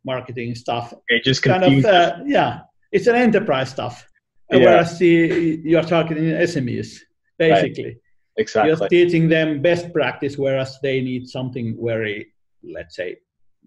marketing 0.05 0.53
stuff. 0.53 0.93
It 1.07 1.23
just 1.23 1.41
kind 1.41 1.63
of 1.63 1.85
uh, 1.85 2.17
yeah 2.25 2.61
it's 2.91 3.07
an 3.07 3.15
enterprise 3.15 3.69
stuff. 3.69 4.05
Yeah. 4.51 4.57
whereas 4.59 4.97
the, 4.97 5.61
you're 5.63 5.83
targeting 5.83 6.23
smes 6.23 6.97
basically 7.37 7.83
right. 7.83 7.95
exactly 8.37 8.69
you're 8.69 8.89
teaching 8.89 9.29
them 9.29 9.61
best 9.61 9.93
practice 9.93 10.39
whereas 10.39 10.79
they 10.81 11.01
need 11.01 11.27
something 11.27 11.77
very 11.79 12.33
let's 12.63 12.95
say 12.95 13.17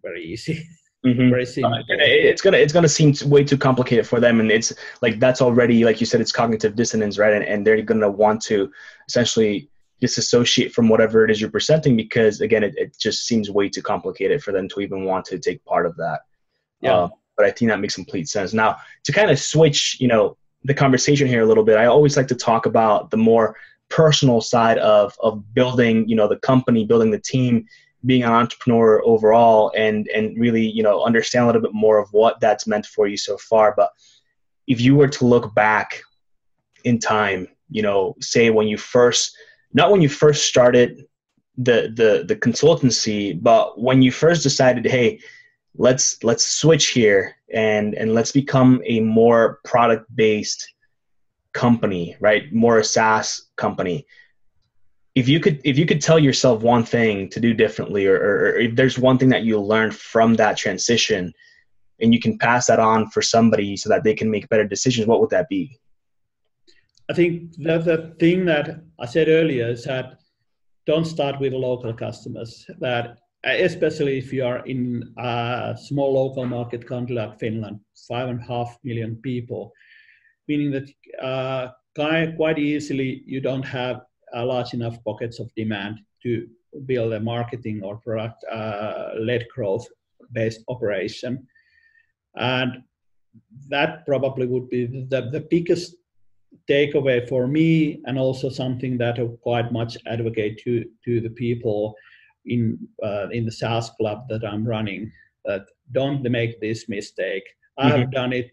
very 0.02 0.24
easy 0.24 0.66
Mm-hmm. 1.04 1.30
Very. 1.30 1.42
Uh, 1.42 1.82
it's 1.88 2.40
gonna 2.40 2.58
it's 2.58 2.72
gonna 2.72 2.88
seem 2.88 3.12
way 3.28 3.42
too 3.42 3.58
complicated 3.58 4.06
for 4.06 4.20
them, 4.20 4.38
and 4.38 4.52
it's 4.52 4.72
like 5.00 5.18
that's 5.18 5.42
already 5.42 5.84
like 5.84 6.00
you 6.00 6.06
said, 6.06 6.20
it's 6.20 6.30
cognitive 6.30 6.76
dissonance, 6.76 7.18
right? 7.18 7.32
And, 7.32 7.44
and 7.44 7.66
they're 7.66 7.82
gonna 7.82 8.10
want 8.10 8.40
to 8.42 8.70
essentially 9.08 9.68
disassociate 10.00 10.72
from 10.72 10.88
whatever 10.88 11.24
it 11.24 11.30
is 11.30 11.40
you're 11.40 11.50
presenting 11.50 11.96
because 11.96 12.40
again, 12.40 12.62
it, 12.62 12.74
it 12.76 12.96
just 12.98 13.26
seems 13.26 13.50
way 13.50 13.68
too 13.68 13.82
complicated 13.82 14.42
for 14.42 14.52
them 14.52 14.68
to 14.68 14.80
even 14.80 15.04
want 15.04 15.24
to 15.24 15.38
take 15.38 15.64
part 15.64 15.86
of 15.86 15.96
that. 15.96 16.20
Yeah. 16.80 16.94
Uh, 16.94 17.08
but 17.36 17.46
I 17.46 17.50
think 17.50 17.70
that 17.70 17.80
makes 17.80 17.94
complete 17.94 18.28
sense. 18.28 18.52
Now 18.52 18.76
to 19.04 19.12
kind 19.12 19.30
of 19.30 19.38
switch, 19.38 19.96
you 20.00 20.08
know, 20.08 20.36
the 20.64 20.74
conversation 20.74 21.26
here 21.26 21.42
a 21.42 21.46
little 21.46 21.64
bit, 21.64 21.78
I 21.78 21.86
always 21.86 22.16
like 22.16 22.28
to 22.28 22.36
talk 22.36 22.66
about 22.66 23.10
the 23.10 23.16
more 23.16 23.56
personal 23.88 24.40
side 24.40 24.78
of 24.78 25.16
of 25.20 25.52
building, 25.52 26.08
you 26.08 26.14
know, 26.14 26.28
the 26.28 26.36
company, 26.36 26.84
building 26.84 27.10
the 27.10 27.18
team 27.18 27.66
being 28.04 28.22
an 28.24 28.32
entrepreneur 28.32 29.02
overall 29.04 29.72
and 29.76 30.08
and 30.08 30.38
really 30.38 30.66
you 30.66 30.82
know 30.82 31.02
understand 31.04 31.44
a 31.44 31.46
little 31.46 31.62
bit 31.62 31.74
more 31.74 31.98
of 31.98 32.08
what 32.12 32.40
that's 32.40 32.66
meant 32.66 32.86
for 32.86 33.06
you 33.06 33.16
so 33.16 33.36
far. 33.38 33.74
But 33.76 33.90
if 34.66 34.80
you 34.80 34.94
were 34.94 35.08
to 35.08 35.26
look 35.26 35.54
back 35.54 36.02
in 36.84 36.98
time 36.98 37.48
you 37.72 37.82
know 37.82 38.14
say 38.20 38.50
when 38.50 38.68
you 38.68 38.76
first 38.76 39.36
not 39.72 39.90
when 39.90 40.02
you 40.02 40.08
first 40.08 40.46
started 40.46 41.04
the 41.56 41.92
the 41.96 42.24
the 42.26 42.36
consultancy 42.36 43.40
but 43.42 43.80
when 43.80 44.02
you 44.02 44.12
first 44.12 44.42
decided 44.42 44.84
hey 44.84 45.18
let's 45.76 46.22
let's 46.22 46.46
switch 46.46 46.88
here 46.88 47.34
and 47.52 47.94
and 47.94 48.14
let's 48.14 48.32
become 48.32 48.82
a 48.84 49.00
more 49.00 49.58
product 49.64 50.04
based 50.14 50.72
company 51.52 52.16
right? 52.20 52.52
More 52.52 52.78
a 52.78 52.84
SaaS 52.84 53.48
company 53.56 54.06
if 55.14 55.28
you 55.28 55.40
could 55.40 55.60
if 55.64 55.76
you 55.76 55.86
could 55.86 56.00
tell 56.00 56.18
yourself 56.18 56.62
one 56.62 56.84
thing 56.84 57.28
to 57.30 57.40
do 57.40 57.52
differently 57.52 58.06
or, 58.06 58.16
or, 58.16 58.36
or, 58.40 58.56
if 58.56 58.74
there's 58.74 58.98
one 58.98 59.18
thing 59.18 59.28
that 59.28 59.44
you 59.44 59.60
learned 59.60 59.94
from 59.94 60.34
that 60.34 60.56
transition 60.56 61.32
and 62.00 62.14
you 62.14 62.20
can 62.20 62.38
pass 62.38 62.66
that 62.66 62.80
on 62.80 63.08
for 63.10 63.22
somebody 63.22 63.76
so 63.76 63.88
that 63.88 64.04
they 64.04 64.14
can 64.14 64.30
make 64.30 64.48
better 64.48 64.66
decisions 64.66 65.06
what 65.06 65.20
would 65.20 65.30
that 65.30 65.48
be? 65.48 65.78
I 67.10 67.14
think 67.14 67.54
that 67.58 67.84
the 67.84 68.14
thing 68.18 68.44
that 68.46 68.80
i 69.00 69.06
said 69.06 69.28
earlier 69.28 69.68
is 69.68 69.84
that 69.84 70.18
don't 70.86 71.04
start 71.04 71.38
with 71.40 71.52
local 71.52 71.92
customers 71.92 72.66
that 72.80 73.18
especially 73.44 74.18
if 74.18 74.32
you 74.32 74.44
are 74.44 74.64
in 74.66 75.12
a 75.18 75.76
small 75.76 76.12
local 76.12 76.46
market 76.46 76.86
country 76.86 77.16
like 77.16 77.38
finland 77.38 77.80
five 78.08 78.28
and 78.28 78.40
a 78.40 78.44
half 78.44 78.78
million 78.84 79.16
people 79.16 79.72
meaning 80.48 80.70
that 80.70 80.88
uh, 81.20 81.68
quite 82.36 82.58
easily 82.58 83.22
you 83.26 83.40
don't 83.40 83.64
have 83.64 84.00
uh, 84.34 84.44
large 84.44 84.74
enough 84.74 85.02
pockets 85.04 85.38
of 85.38 85.54
demand 85.54 86.00
to 86.22 86.46
build 86.86 87.12
a 87.12 87.20
marketing 87.20 87.82
or 87.82 87.96
product 87.96 88.44
uh, 88.50 89.10
led 89.18 89.46
growth 89.54 89.86
based 90.32 90.62
operation. 90.68 91.46
And 92.36 92.82
that 93.68 94.06
probably 94.06 94.46
would 94.46 94.68
be 94.68 94.86
the, 94.86 95.28
the 95.30 95.46
biggest 95.50 95.96
takeaway 96.68 97.28
for 97.28 97.46
me 97.46 98.00
and 98.06 98.18
also 98.18 98.48
something 98.48 98.98
that 98.98 99.18
I 99.18 99.26
quite 99.42 99.72
much 99.72 99.96
advocate 100.06 100.58
to, 100.64 100.84
to 101.04 101.20
the 101.20 101.30
people 101.30 101.94
in, 102.46 102.78
uh, 103.02 103.28
in 103.30 103.44
the 103.44 103.52
SaaS 103.52 103.90
club 103.90 104.28
that 104.28 104.44
I'm 104.44 104.66
running 104.66 105.10
that 105.44 105.66
don't 105.92 106.22
make 106.22 106.60
this 106.60 106.88
mistake. 106.88 107.44
I 107.78 107.88
have 107.88 108.00
mm-hmm. 108.00 108.10
done 108.10 108.32
it 108.32 108.50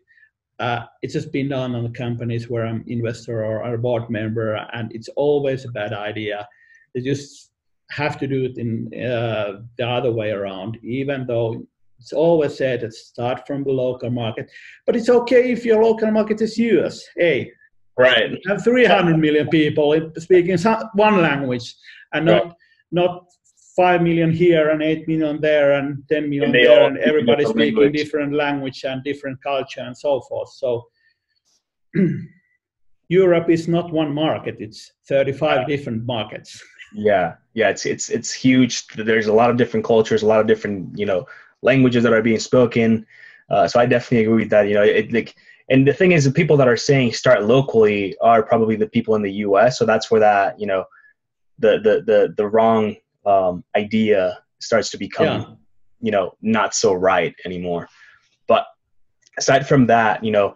uh, 0.59 0.85
it's 1.01 1.13
just 1.13 1.31
been 1.31 1.49
done 1.49 1.75
on 1.75 1.83
the 1.83 1.89
companies 1.89 2.49
where 2.49 2.65
I'm 2.65 2.83
investor 2.87 3.45
or 3.45 3.73
a 3.73 3.77
board 3.77 4.09
member, 4.09 4.55
and 4.73 4.91
it's 4.93 5.09
always 5.15 5.65
a 5.65 5.69
bad 5.69 5.93
idea. 5.93 6.47
They 6.93 7.01
just 7.01 7.51
have 7.91 8.17
to 8.19 8.27
do 8.27 8.45
it 8.45 8.57
in 8.57 8.87
uh, 8.93 9.61
the 9.77 9.87
other 9.87 10.11
way 10.11 10.31
around. 10.31 10.77
Even 10.83 11.25
though 11.25 11.65
It's 11.99 12.13
always 12.13 12.55
said 12.55 12.81
that 12.81 12.93
start 12.93 13.45
from 13.45 13.63
the 13.63 13.71
local 13.71 14.09
market, 14.09 14.49
but 14.85 14.95
it's 14.95 15.09
okay 15.09 15.51
if 15.51 15.65
your 15.65 15.83
local 15.83 16.11
market 16.11 16.41
is 16.41 16.57
US. 16.57 17.03
Hey, 17.15 17.51
right. 17.97 18.31
You 18.31 18.39
have 18.47 18.63
300 18.63 19.17
million 19.17 19.47
people 19.49 20.11
speaking 20.17 20.57
one 20.93 21.21
language, 21.21 21.75
and 22.13 22.25
not 22.25 22.45
right. 22.45 22.53
not 22.91 23.28
five 23.79 24.01
million 24.01 24.29
here 24.33 24.71
and 24.71 24.81
eight 24.83 25.07
million 25.07 25.39
there 25.39 25.71
and 25.79 26.03
10 26.09 26.29
million 26.29 26.43
and 26.43 26.53
there, 26.53 26.83
and 26.85 26.97
everybody 26.97 27.45
speaking 27.45 27.77
language. 27.77 27.93
different 27.93 28.33
language 28.33 28.83
and 28.83 29.01
different 29.05 29.41
culture 29.41 29.79
and 29.79 29.97
so 29.97 30.19
forth. 30.27 30.49
So 30.49 30.89
Europe 33.07 33.49
is 33.49 33.69
not 33.69 33.93
one 33.93 34.13
market; 34.13 34.57
it's 34.59 34.91
35 35.07 35.39
yeah. 35.61 35.65
different 35.65 36.05
markets. 36.05 36.61
Yeah, 36.93 37.35
yeah, 37.53 37.69
it's 37.69 37.85
it's 37.85 38.09
it's 38.09 38.33
huge. 38.33 38.85
There's 38.87 39.27
a 39.27 39.33
lot 39.41 39.49
of 39.49 39.55
different 39.55 39.85
cultures, 39.85 40.23
a 40.23 40.27
lot 40.27 40.41
of 40.41 40.47
different 40.47 40.99
you 40.99 41.05
know 41.05 41.25
languages 41.61 42.03
that 42.03 42.13
are 42.13 42.21
being 42.21 42.43
spoken. 42.51 43.05
Uh, 43.49 43.65
so 43.65 43.79
I 43.79 43.85
definitely 43.85 44.25
agree 44.25 44.43
with 44.43 44.51
that. 44.51 44.67
You 44.67 44.73
know, 44.75 44.83
it, 44.83 45.13
like, 45.13 45.35
and 45.69 45.87
the 45.87 45.93
thing 45.93 46.11
is, 46.11 46.25
the 46.25 46.39
people 46.39 46.57
that 46.57 46.67
are 46.67 46.77
saying 46.89 47.13
start 47.13 47.45
locally 47.45 48.17
are 48.19 48.43
probably 48.43 48.75
the 48.75 48.89
people 48.95 49.15
in 49.15 49.21
the 49.21 49.37
U.S. 49.47 49.79
So 49.79 49.85
that's 49.85 50.11
where 50.11 50.19
that 50.19 50.59
you 50.59 50.67
know, 50.67 50.83
the 51.59 51.79
the 51.85 51.93
the 52.09 52.33
the 52.35 52.47
wrong 52.47 52.97
um, 53.25 53.63
idea 53.75 54.39
starts 54.59 54.89
to 54.91 54.97
become, 54.97 55.25
yeah. 55.25 55.45
you 56.01 56.11
know, 56.11 56.35
not 56.41 56.73
so 56.73 56.93
right 56.93 57.35
anymore. 57.45 57.87
But 58.47 58.65
aside 59.37 59.67
from 59.67 59.87
that, 59.87 60.23
you 60.23 60.31
know, 60.31 60.55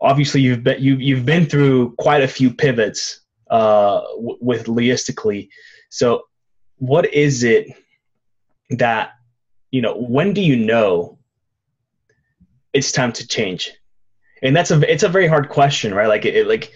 obviously 0.00 0.40
you've 0.40 0.64
been 0.64 0.82
you 0.82 0.96
you've 0.96 1.24
been 1.24 1.46
through 1.46 1.94
quite 1.96 2.22
a 2.22 2.28
few 2.28 2.52
pivots 2.52 3.20
uh, 3.50 4.00
w- 4.16 4.38
with 4.40 4.66
Loyalistic. 4.66 5.48
So, 5.90 6.24
what 6.76 7.12
is 7.14 7.44
it 7.44 7.68
that 8.70 9.12
you 9.70 9.80
know? 9.80 9.96
When 9.96 10.32
do 10.32 10.40
you 10.42 10.56
know 10.56 11.18
it's 12.72 12.92
time 12.92 13.12
to 13.12 13.26
change? 13.26 13.70
And 14.42 14.56
that's 14.56 14.70
a 14.70 14.92
it's 14.92 15.04
a 15.04 15.08
very 15.08 15.28
hard 15.28 15.48
question, 15.48 15.94
right? 15.94 16.08
Like 16.08 16.24
it, 16.24 16.34
it 16.34 16.46
like 16.46 16.72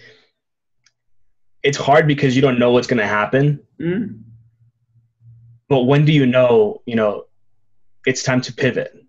it's 1.63 1.77
hard 1.77 2.07
because 2.07 2.35
you 2.35 2.41
don't 2.41 2.59
know 2.59 2.71
what's 2.71 2.87
going 2.87 2.99
to 2.99 3.07
happen. 3.07 3.59
Mm. 3.79 4.21
But 5.69 5.83
when 5.83 6.05
do 6.05 6.11
you 6.11 6.25
know? 6.25 6.81
You 6.85 6.95
know, 6.95 7.25
it's 8.05 8.23
time 8.23 8.41
to 8.41 8.53
pivot. 8.53 9.05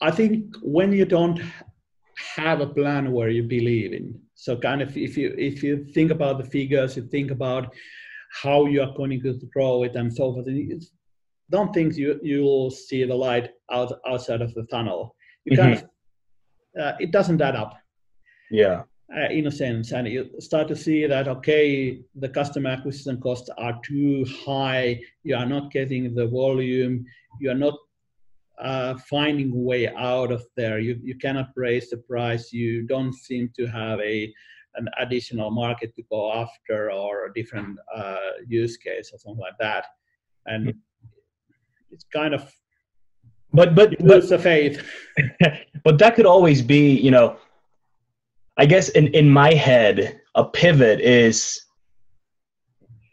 I 0.00 0.10
think 0.10 0.54
when 0.62 0.92
you 0.92 1.04
don't 1.04 1.40
have 2.36 2.60
a 2.60 2.66
plan 2.66 3.12
where 3.12 3.28
you 3.28 3.42
believe 3.42 3.92
in. 3.92 4.18
So 4.34 4.56
kind 4.56 4.82
of 4.82 4.96
if 4.96 5.16
you 5.16 5.34
if 5.38 5.62
you 5.62 5.84
think 5.94 6.10
about 6.10 6.38
the 6.38 6.44
figures, 6.44 6.96
you 6.96 7.04
think 7.06 7.30
about 7.30 7.72
how 8.42 8.66
you 8.66 8.82
are 8.82 8.92
going 8.96 9.20
to 9.20 9.40
grow 9.52 9.84
it 9.84 9.94
and 9.94 10.12
so 10.12 10.32
forth. 10.32 10.46
Don't 11.50 11.72
think 11.72 11.96
you 11.96 12.18
you 12.22 12.42
will 12.42 12.70
see 12.70 13.04
the 13.04 13.14
light 13.14 13.50
out 13.70 13.92
outside 14.06 14.42
of 14.42 14.54
the 14.54 14.64
tunnel. 14.64 15.14
You 15.44 15.56
mm-hmm. 15.56 15.62
kind 15.62 15.74
of 15.74 16.82
uh, 16.82 16.96
it 16.98 17.10
doesn't 17.10 17.40
add 17.40 17.56
up. 17.56 17.74
Yeah. 18.50 18.82
Uh, 19.14 19.28
in 19.30 19.46
a 19.46 19.50
sense, 19.50 19.92
and 19.92 20.08
you 20.08 20.30
start 20.38 20.66
to 20.66 20.74
see 20.74 21.06
that 21.06 21.28
okay, 21.28 22.00
the 22.14 22.28
customer 22.30 22.70
acquisition 22.70 23.20
costs 23.20 23.50
are 23.58 23.78
too 23.84 24.24
high. 24.46 24.98
You 25.22 25.36
are 25.36 25.44
not 25.44 25.70
getting 25.70 26.14
the 26.14 26.26
volume. 26.26 27.04
You 27.38 27.50
are 27.50 27.62
not 27.66 27.74
uh, 28.58 28.94
finding 29.10 29.52
a 29.52 29.54
way 29.54 29.88
out 29.88 30.32
of 30.32 30.46
there. 30.56 30.78
You, 30.78 30.98
you 31.02 31.18
cannot 31.18 31.50
raise 31.56 31.90
the 31.90 31.98
price. 31.98 32.54
You 32.54 32.86
don't 32.86 33.12
seem 33.12 33.50
to 33.56 33.66
have 33.66 34.00
a 34.00 34.32
an 34.76 34.88
additional 34.98 35.50
market 35.50 35.94
to 35.96 36.02
go 36.10 36.32
after 36.32 36.90
or 36.90 37.26
a 37.26 37.34
different 37.34 37.78
uh, 37.94 38.16
use 38.46 38.78
case 38.78 39.10
or 39.12 39.18
something 39.18 39.42
like 39.42 39.58
that. 39.60 39.84
And 40.46 40.70
hmm. 40.70 40.78
it's 41.90 42.06
kind 42.10 42.32
of 42.32 42.50
but 43.52 43.74
but 43.74 43.94
but 44.02 44.26
the 44.26 44.38
faith. 44.38 44.82
but 45.84 45.98
that 45.98 46.14
could 46.14 46.24
always 46.24 46.62
be, 46.62 46.94
you 46.98 47.10
know, 47.10 47.36
I 48.56 48.66
guess 48.66 48.88
in 48.90 49.08
in 49.08 49.28
my 49.30 49.54
head, 49.54 50.20
a 50.34 50.44
pivot 50.44 51.00
is 51.00 51.60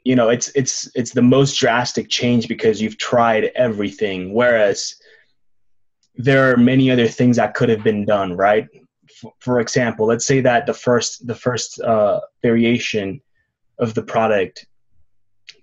you 0.04 0.15
know 0.15 0.30
it's 0.30 0.49
it's 0.56 0.89
it's 0.95 1.12
the 1.12 1.21
most 1.21 1.60
drastic 1.60 2.10
change 2.10 2.47
because 2.47 2.82
you've 2.82 2.97
tried 2.97 3.52
everything 3.56 4.34
whereas 4.34 4.95
there 6.19 6.52
are 6.52 6.58
many 6.58 6.91
other 6.91 7.08
things 7.08 7.38
that 7.38 7.54
could 7.54 7.69
have 7.69 7.84
been 7.84 8.06
done, 8.06 8.36
right? 8.36 8.67
F- 9.10 9.32
for 9.39 9.62
example, 9.62 10.06
let's 10.06 10.28
say 10.28 10.41
that 10.41 10.67
the 10.67 10.73
first 10.73 11.25
the 11.25 11.34
first 11.34 11.80
uh, 11.80 12.19
variation 12.41 13.21
of 13.80 13.93
the 13.93 14.04
product 14.04 14.67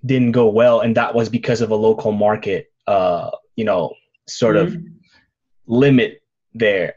didn't 0.06 0.32
go 0.32 0.48
well, 0.48 0.80
and 0.80 0.96
that 0.96 1.14
was 1.14 1.28
because 1.28 1.60
of 1.60 1.70
a 1.70 1.76
local 1.76 2.10
market, 2.10 2.72
uh, 2.86 3.30
you 3.56 3.64
know, 3.64 3.92
sort 4.26 4.56
mm-hmm. 4.56 4.76
of 4.76 4.82
limit 5.66 6.22
there. 6.54 6.94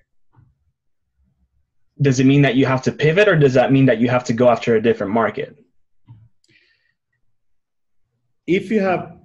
Does 2.01 2.19
it 2.19 2.25
mean 2.25 2.41
that 2.43 2.55
you 2.55 2.65
have 2.65 2.81
to 2.83 2.91
pivot, 2.91 3.27
or 3.27 3.35
does 3.35 3.53
that 3.55 3.71
mean 3.71 3.85
that 3.87 3.99
you 3.99 4.09
have 4.09 4.23
to 4.25 4.33
go 4.33 4.49
after 4.49 4.75
a 4.75 4.81
different 4.81 5.13
market? 5.13 5.57
If 8.47 8.71
you 8.71 8.79
have 8.79 9.19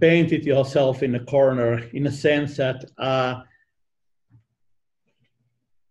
painted 0.00 0.44
yourself 0.44 1.02
in 1.02 1.14
a 1.14 1.24
corner 1.24 1.78
in 1.92 2.06
a 2.06 2.10
sense 2.10 2.56
that 2.56 2.84
uh, 2.98 3.42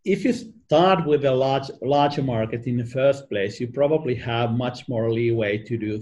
if 0.03 0.25
you 0.25 0.33
start 0.33 1.05
with 1.05 1.25
a 1.25 1.31
large 1.31 1.69
larger 1.81 2.23
market 2.23 2.65
in 2.65 2.77
the 2.77 2.85
first 2.85 3.29
place, 3.29 3.59
you 3.59 3.67
probably 3.67 4.15
have 4.15 4.51
much 4.51 4.87
more 4.89 5.11
leeway 5.11 5.57
to 5.59 5.77
do 5.77 6.01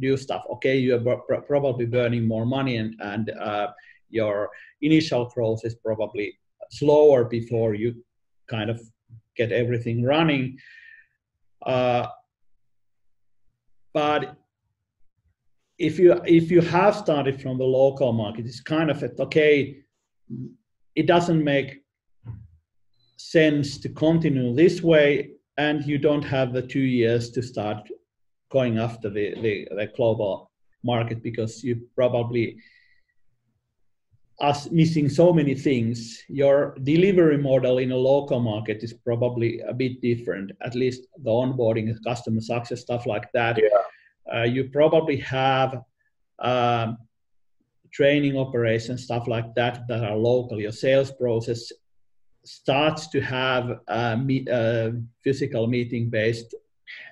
do 0.00 0.16
stuff. 0.16 0.42
Okay, 0.54 0.76
you 0.76 0.94
are 0.96 1.42
probably 1.42 1.86
burning 1.86 2.26
more 2.28 2.44
money, 2.44 2.76
and 2.76 2.94
and 3.00 3.30
uh, 3.30 3.68
your 4.10 4.50
initial 4.82 5.24
growth 5.34 5.64
is 5.64 5.74
probably 5.74 6.38
slower 6.78 7.24
before 7.24 7.74
you 7.74 7.94
kind 8.48 8.70
of 8.70 8.80
get 9.36 9.52
everything 9.52 10.02
running. 10.02 10.58
Uh, 11.64 12.06
but 13.92 14.36
if 15.78 15.98
you 15.98 16.20
if 16.24 16.50
you 16.50 16.60
have 16.60 16.94
started 16.96 17.40
from 17.40 17.58
the 17.58 17.64
local 17.64 18.12
market, 18.12 18.46
it's 18.46 18.60
kind 18.60 18.90
of 18.90 19.02
a, 19.02 19.10
okay. 19.20 19.78
It 20.94 21.06
doesn't 21.06 21.42
make 21.42 21.82
sense 23.16 23.78
to 23.78 23.88
continue 23.88 24.54
this 24.54 24.82
way, 24.82 25.30
and 25.56 25.84
you 25.84 25.98
don't 25.98 26.22
have 26.22 26.52
the 26.52 26.62
two 26.74 26.86
years 27.00 27.30
to 27.30 27.42
start 27.42 27.88
going 28.50 28.78
after 28.78 29.08
the, 29.08 29.34
the, 29.40 29.68
the 29.70 29.88
global 29.96 30.50
market 30.84 31.22
because 31.22 31.64
you 31.64 31.88
probably 31.94 32.58
are 34.42 34.56
missing 34.70 35.08
so 35.08 35.32
many 35.32 35.54
things. 35.54 36.22
Your 36.28 36.76
delivery 36.82 37.38
model 37.38 37.78
in 37.78 37.92
a 37.92 37.96
local 37.96 38.40
market 38.40 38.82
is 38.82 38.92
probably 38.92 39.60
a 39.60 39.72
bit 39.72 40.02
different, 40.02 40.52
at 40.60 40.74
least 40.74 41.06
the 41.22 41.30
onboarding, 41.30 41.96
customer 42.04 42.42
success, 42.42 42.80
stuff 42.80 43.06
like 43.06 43.30
that. 43.32 43.56
Yeah 43.56 43.82
uh, 44.32 44.42
you 44.42 44.64
probably 44.64 45.16
have 45.18 45.82
um, 46.38 46.98
training 47.92 48.36
operations, 48.36 49.04
stuff 49.04 49.26
like 49.26 49.54
that, 49.54 49.86
that 49.88 50.04
are 50.04 50.16
local. 50.16 50.60
Your 50.60 50.72
sales 50.72 51.10
process 51.12 51.72
starts 52.44 53.08
to 53.08 53.20
have 53.20 53.78
uh, 53.88 54.16
meet, 54.16 54.48
uh, 54.48 54.92
physical 55.22 55.66
meeting 55.66 56.10
based 56.10 56.54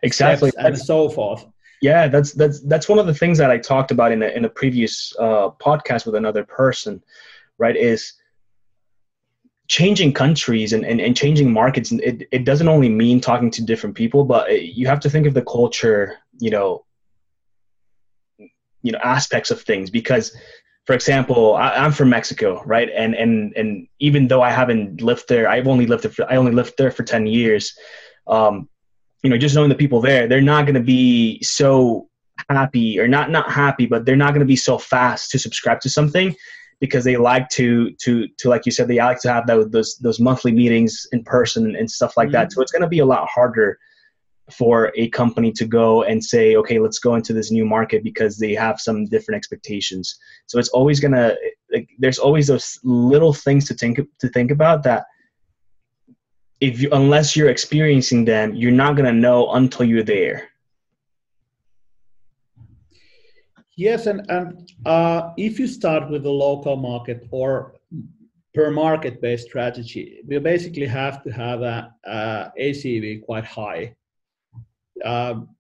exactly 0.03 0.51
and 0.59 0.79
so 0.79 1.09
forth. 1.09 1.47
Yeah, 1.81 2.09
that's 2.09 2.33
that's 2.33 2.61
that's 2.61 2.89
one 2.89 2.99
of 2.99 3.07
the 3.07 3.15
things 3.15 3.39
that 3.39 3.51
I 3.51 3.59
talked 3.59 3.91
about 3.91 4.13
in 4.13 4.23
a 4.23 4.29
in 4.29 4.45
a 4.45 4.51
previous 4.51 5.15
uh, 5.19 5.51
podcast 5.61 6.05
with 6.07 6.15
another 6.15 6.45
person, 6.45 7.03
right? 7.59 7.77
Is 7.77 8.15
changing 9.71 10.13
countries 10.13 10.73
and, 10.73 10.85
and, 10.85 11.01
and 11.01 11.17
changing 11.17 11.53
markets 11.53 11.93
it, 11.93 12.27
it 12.33 12.45
doesn't 12.45 12.67
only 12.67 12.89
mean 12.89 13.21
talking 13.21 13.53
to 13.53 13.65
different 13.65 13.95
people 13.95 14.25
but 14.25 14.65
you 14.65 14.85
have 14.89 14.99
to 14.99 15.09
think 15.09 15.29
of 15.29 15.33
the 15.33 15.43
culture 15.43 16.19
you 16.41 16.51
know 16.51 16.85
you 18.83 18.91
know 18.91 18.99
aspects 19.05 19.53
of 19.53 19.63
things 19.63 19.89
because 19.89 20.37
for 20.87 20.93
example 20.93 21.55
I, 21.55 21.85
am 21.85 21.93
from 21.93 22.09
mexico 22.09 22.61
right 22.65 22.91
and 22.93 23.15
and 23.15 23.53
and 23.57 23.87
even 24.01 24.27
though 24.27 24.43
i 24.43 24.51
haven't 24.51 25.03
lived 25.03 25.29
there 25.29 25.49
i've 25.49 25.69
only 25.69 25.87
lived 25.87 26.03
there 26.03 26.11
for, 26.11 26.29
i 26.29 26.35
only 26.35 26.51
lived 26.51 26.75
there 26.77 26.91
for 26.91 27.05
10 27.05 27.29
years 27.29 27.79
um, 28.27 28.69
you 29.23 29.31
know 29.31 29.39
just 29.39 29.55
knowing 29.55 29.69
the 29.69 29.75
people 29.75 30.01
there 30.01 30.27
they're 30.27 30.41
not 30.41 30.65
going 30.65 30.75
to 30.75 30.81
be 30.81 31.43
so 31.43 32.09
happy 32.49 32.99
or 32.99 33.07
not 33.07 33.31
not 33.31 33.51
happy 33.51 33.87
but 33.87 34.05
they're 34.05 34.17
not 34.17 34.31
going 34.31 34.41
to 34.41 34.47
be 34.47 34.57
so 34.57 34.79
fast 34.79 35.31
to 35.31 35.39
subscribe 35.39 35.81
to 35.81 35.91
something 35.91 36.35
because 36.81 37.05
they 37.05 37.17
like 37.17 37.49
to 37.51 37.91
to 37.93 38.27
to 38.39 38.49
like 38.49 38.65
you 38.65 38.73
said 38.73 38.89
they 38.89 38.97
like 38.99 39.21
to 39.21 39.31
have 39.31 39.47
those 39.47 39.97
those 39.97 40.21
monthly 40.21 40.53
meetings 40.53 41.07
in 41.13 41.23
person 41.25 41.77
and 41.77 41.91
stuff 41.91 42.17
like 42.17 42.29
mm-hmm. 42.29 42.33
that 42.33 42.53
so 42.53 42.63
it's 42.63 42.73
going 42.73 42.83
to 42.83 42.89
be 42.89 43.01
a 43.01 43.07
lot 43.07 43.29
harder 43.29 43.79
for 44.51 44.93
a 44.97 45.09
company 45.11 45.53
to 45.53 45.65
go 45.65 46.03
and 46.03 46.23
say, 46.23 46.57
okay, 46.57 46.79
let's 46.79 46.99
go 46.99 47.15
into 47.15 47.33
this 47.33 47.51
new 47.51 47.65
market 47.65 48.03
because 48.03 48.37
they 48.37 48.55
have 48.55 48.81
some 48.81 49.07
different 49.07 49.37
expectations. 49.37 50.19
So 50.47 50.59
it's 50.59 50.69
always 50.71 51.01
gonna 51.01 51.35
like 51.73 51.89
there's 51.99 52.19
always 52.19 52.49
those 52.49 52.79
little 52.83 53.33
things 53.33 53.67
to 53.69 53.75
think 53.75 54.01
to 54.19 54.29
think 54.29 54.51
about 54.51 54.83
that 54.85 55.07
if 56.61 56.81
you 56.81 56.89
unless 56.93 57.35
you're 57.35 57.51
experiencing 57.51 58.25
them, 58.25 58.55
you're 58.55 58.71
not 58.71 58.97
gonna 58.97 59.13
know 59.13 59.53
until 59.53 59.87
you're 59.87 60.03
there. 60.03 60.51
Yes, 63.77 64.07
and, 64.07 64.31
and 64.31 64.71
uh, 64.85 65.31
if 65.39 65.59
you 65.59 65.67
start 65.67 66.11
with 66.11 66.23
the 66.23 66.31
local 66.31 66.77
market 66.77 67.27
or 67.31 67.77
per 68.53 68.71
market 68.71 69.23
based 69.23 69.47
strategy, 69.47 70.21
we 70.27 70.39
basically 70.39 70.87
have 70.87 71.23
to 71.23 71.31
have 71.31 71.63
a, 71.63 71.95
a 72.05 72.53
ACV 72.61 73.23
quite 73.23 73.47
high. 73.47 73.97
Um, 75.03 75.57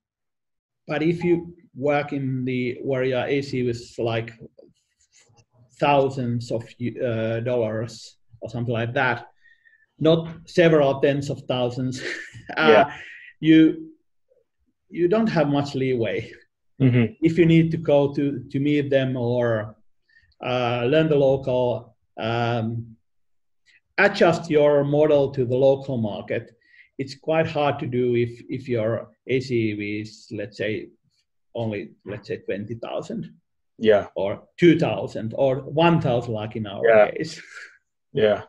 but 0.86 1.02
if 1.02 1.24
you 1.24 1.54
work 1.74 2.12
in 2.12 2.44
the 2.44 2.78
where 2.82 3.04
your 3.04 3.22
ACV 3.22 3.70
is 3.70 3.94
like 3.98 4.32
thousands 5.78 6.50
of 6.50 6.62
uh, 7.02 7.40
dollars 7.40 8.16
or 8.42 8.50
something 8.50 8.74
like 8.74 8.92
that, 8.92 9.29
not 10.00 10.28
several 10.46 11.00
tens 11.00 11.30
of 11.30 11.42
thousands, 11.46 12.02
uh, 12.56 12.84
you 13.40 13.90
you 14.88 15.08
don't 15.08 15.28
have 15.28 15.48
much 15.48 15.74
leeway. 15.74 16.32
Mm-hmm. 16.80 17.12
if 17.20 17.36
you 17.36 17.44
need 17.44 17.70
to 17.72 17.76
go 17.76 18.10
to 18.14 18.42
to 18.50 18.58
meet 18.58 18.88
them 18.88 19.14
or 19.14 19.76
uh, 20.42 20.84
learn 20.86 21.10
the 21.10 21.14
local 21.14 21.94
um, 22.18 22.96
adjust 23.98 24.48
your 24.48 24.82
model 24.82 25.30
to 25.30 25.44
the 25.44 25.54
local 25.54 25.98
market 25.98 26.56
it's 26.96 27.14
quite 27.14 27.46
hard 27.46 27.78
to 27.80 27.86
do 27.86 28.14
if 28.14 28.40
if 28.48 28.66
your 28.66 29.10
acv 29.30 30.00
is 30.00 30.26
let's 30.30 30.56
say 30.56 30.88
only 31.54 31.90
let's 32.06 32.28
say 32.28 32.38
20000 32.38 33.30
yeah. 33.76 34.06
or 34.14 34.42
2000 34.58 35.34
or 35.36 35.56
1000 35.56 36.32
like 36.32 36.56
in 36.56 36.66
our 36.66 36.86
yeah. 36.86 37.10
case. 37.10 37.42
Yeah 38.14 38.42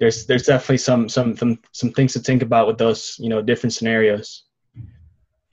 there's 0.00 0.26
there's 0.26 0.44
definitely 0.44 0.78
some 0.78 1.08
some 1.08 1.36
some 1.36 1.58
some 1.72 1.92
things 1.92 2.12
to 2.14 2.18
think 2.18 2.42
about 2.42 2.66
with 2.66 2.78
those 2.78 3.16
you 3.20 3.28
know 3.28 3.40
different 3.40 3.72
scenarios 3.72 4.44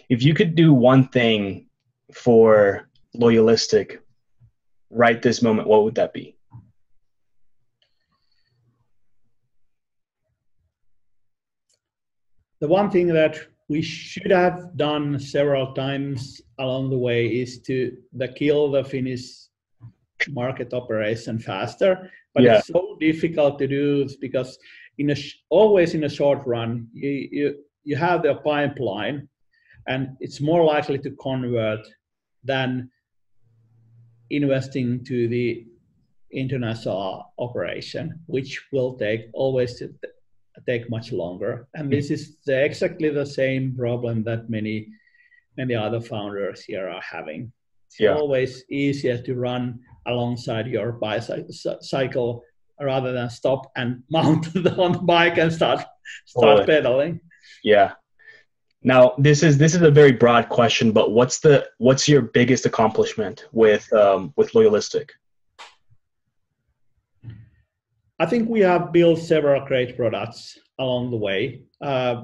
if 0.10 0.24
you 0.24 0.34
could 0.34 0.56
do 0.56 0.74
one 0.74 1.08
thing 1.10 1.68
for 2.14 2.90
loyalistic 3.16 4.00
right 4.90 5.22
this 5.22 5.42
moment, 5.42 5.68
what 5.68 5.84
would 5.84 5.96
that 5.96 6.14
be? 6.14 6.38
The 12.60 12.68
one 12.68 12.90
thing 12.90 13.08
that 13.08 13.38
we 13.70 13.82
should 13.82 14.32
have 14.32 14.76
done 14.78 15.20
several 15.20 15.74
times 15.74 16.42
along 16.58 16.90
the 16.90 16.98
way 16.98 17.28
is 17.28 17.60
to 17.64 17.96
the 18.14 18.30
kill 18.30 18.72
the 18.72 18.84
Finnish 18.84 19.48
market 20.30 20.74
operation 20.74 21.38
faster. 21.38 22.12
But 22.38 22.44
yeah. 22.44 22.58
it's 22.60 22.68
so 22.68 22.96
difficult 23.00 23.58
to 23.58 23.68
do 23.68 24.08
because 24.22 24.60
in 25.00 25.10
a 25.10 25.16
always 25.50 25.96
in 25.96 26.04
a 26.04 26.10
short 26.10 26.46
run 26.46 26.88
you, 26.94 27.28
you 27.32 27.56
you 27.84 27.96
have 27.96 28.22
the 28.22 28.36
pipeline 28.36 29.28
and 29.88 30.16
it's 30.20 30.40
more 30.40 30.64
likely 30.64 31.00
to 31.00 31.10
convert 31.20 31.80
than 32.44 32.92
investing 34.30 35.04
to 35.06 35.28
the 35.28 35.66
international 36.32 37.34
operation, 37.40 38.20
which 38.28 38.62
will 38.72 38.94
take 39.00 39.30
always 39.34 39.82
take 40.68 40.90
much 40.92 41.12
longer. 41.12 41.68
And 41.74 41.86
hmm. 41.86 41.92
this 41.92 42.12
is 42.12 42.38
the, 42.46 42.64
exactly 42.64 43.10
the 43.10 43.26
same 43.26 43.76
problem 43.76 44.24
that 44.26 44.48
many 44.48 44.90
many 45.58 45.74
other 45.74 46.02
founders 46.02 46.64
here 46.66 46.88
are 46.88 47.02
having. 47.02 47.52
It's 47.88 48.00
yeah. 48.00 48.14
always 48.14 48.64
easier 48.70 49.18
to 49.24 49.34
run 49.34 49.80
alongside 50.08 50.68
your 50.68 50.94
bicycle 50.94 52.44
rather 52.80 53.12
than 53.12 53.30
stop 53.30 53.72
and 53.76 54.04
mount 54.10 54.48
on 54.56 54.92
the 54.92 55.00
bike 55.00 55.38
and 55.38 55.52
start 55.52 55.84
start 56.26 56.62
oh, 56.62 56.66
pedaling. 56.66 57.20
Yeah, 57.64 57.94
now, 58.84 59.16
this 59.18 59.44
is 59.44 59.58
this 59.58 59.76
is 59.76 59.82
a 59.82 59.92
very 59.92 60.12
broad 60.14 60.50
question, 60.50 60.92
but 60.92 61.12
what's 61.12 61.40
the 61.40 61.68
what's 61.78 62.08
your 62.08 62.22
biggest 62.22 62.66
accomplishment 62.66 63.46
with 63.52 63.92
um, 63.92 64.34
with 64.38 64.52
Loyalistic? 64.52 65.10
I 68.20 68.26
think 68.26 68.50
we 68.50 68.62
have 68.62 68.94
built 68.94 69.20
several 69.20 69.66
great 69.66 69.98
products 69.98 70.58
along 70.80 71.12
the 71.12 71.18
way. 71.18 71.64
Uh, 71.82 72.24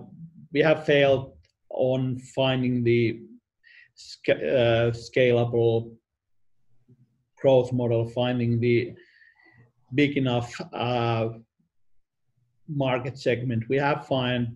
we 0.52 0.62
have 0.62 0.86
failed 0.86 1.34
on 1.70 2.20
finding 2.36 2.84
the 2.84 3.22
sc- 3.96 4.30
uh, 4.30 4.92
scalable 4.92 5.96
growth 7.44 7.74
model, 7.74 8.08
finding 8.08 8.60
the 8.60 8.94
big 9.94 10.18
enough 10.18 10.50
uh, 10.72 11.28
market 12.68 13.16
segment. 13.20 13.64
We 13.70 13.78
have 13.78 14.08
found 14.08 14.56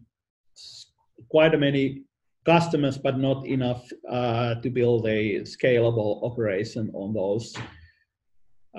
quite 1.30 1.54
a 1.54 1.58
many 1.58 2.04
customers, 2.46 2.98
but 2.98 3.20
not 3.20 3.46
enough 3.46 3.84
uh, 4.10 4.56
to 4.64 4.70
build 4.70 5.06
a 5.06 5.42
scalable 5.42 6.24
operation 6.24 6.90
on 6.94 7.14
those. 7.14 7.46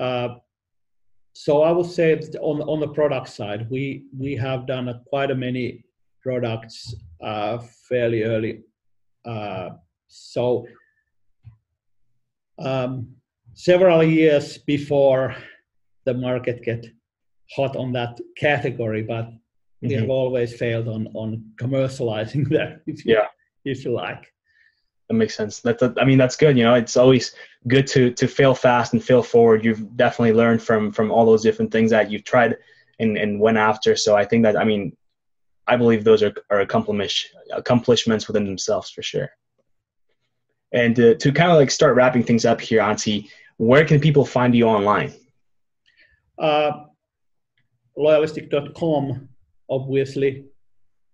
Uh, 0.04 0.28
so 1.34 1.62
I 1.62 1.70
would 1.70 1.90
say 1.98 2.08
on 2.40 2.62
on 2.72 2.80
the 2.80 2.92
product 2.98 3.28
side, 3.28 3.70
we 3.70 3.82
we 4.24 4.30
have 4.46 4.66
done 4.66 4.88
a, 4.88 4.96
quite 5.10 5.30
a 5.30 5.38
many 5.46 5.84
products 6.26 6.94
uh, 7.20 7.58
fairly 7.88 8.22
early. 8.32 8.54
Uh, 9.24 9.68
so 10.08 10.66
um, 12.58 13.17
several 13.58 14.04
years 14.04 14.56
before 14.56 15.34
the 16.04 16.14
market 16.14 16.62
get 16.62 16.86
hot 17.56 17.74
on 17.74 17.92
that 17.92 18.16
category, 18.36 19.02
but 19.02 19.30
we 19.82 19.88
mm-hmm. 19.88 20.00
have 20.00 20.10
always 20.10 20.56
failed 20.56 20.88
on 20.88 21.08
on 21.14 21.44
commercializing 21.60 22.48
that 22.56 22.80
if 22.86 23.04
you, 23.04 23.16
yeah. 23.16 23.26
if 23.64 23.84
you 23.84 23.92
like. 23.92 24.32
That 25.08 25.14
makes 25.14 25.36
sense. 25.36 25.60
That's 25.60 25.82
a, 25.82 25.92
i 26.00 26.04
mean 26.04 26.18
that's 26.18 26.36
good 26.36 26.56
you 26.56 26.64
know 26.64 26.74
it's 26.74 26.96
always 26.96 27.34
good 27.66 27.86
to 27.88 28.12
to 28.12 28.28
fail 28.28 28.54
fast 28.54 28.92
and 28.92 29.04
fail 29.04 29.22
forward. 29.22 29.64
You've 29.64 29.96
definitely 29.96 30.34
learned 30.34 30.62
from 30.62 30.92
from 30.92 31.10
all 31.10 31.26
those 31.26 31.42
different 31.42 31.72
things 31.72 31.90
that 31.90 32.10
you've 32.10 32.24
tried 32.24 32.56
and 33.00 33.18
and 33.18 33.40
went 33.40 33.58
after. 33.58 33.96
So 33.96 34.16
i 34.16 34.24
think 34.24 34.44
that 34.44 34.56
i 34.56 34.64
mean 34.64 34.96
i 35.66 35.76
believe 35.76 36.04
those 36.04 36.22
are 36.22 36.34
are 36.50 36.60
accomplishments 36.60 37.26
accomplishments 37.52 38.28
within 38.28 38.44
themselves 38.44 38.90
for 38.90 39.02
sure. 39.02 39.30
And 40.70 40.94
to, 40.96 41.14
to 41.14 41.32
kind 41.32 41.50
of 41.50 41.56
like 41.56 41.70
start 41.70 41.96
wrapping 41.96 42.24
things 42.24 42.44
up 42.44 42.60
here 42.60 42.82
Anssi, 42.82 43.30
where 43.58 43.84
can 43.84 44.00
people 44.00 44.24
find 44.24 44.54
you 44.54 44.64
online 44.64 45.12
uh, 46.38 46.72
loyalistic.com 47.96 49.28
obviously, 49.68 50.44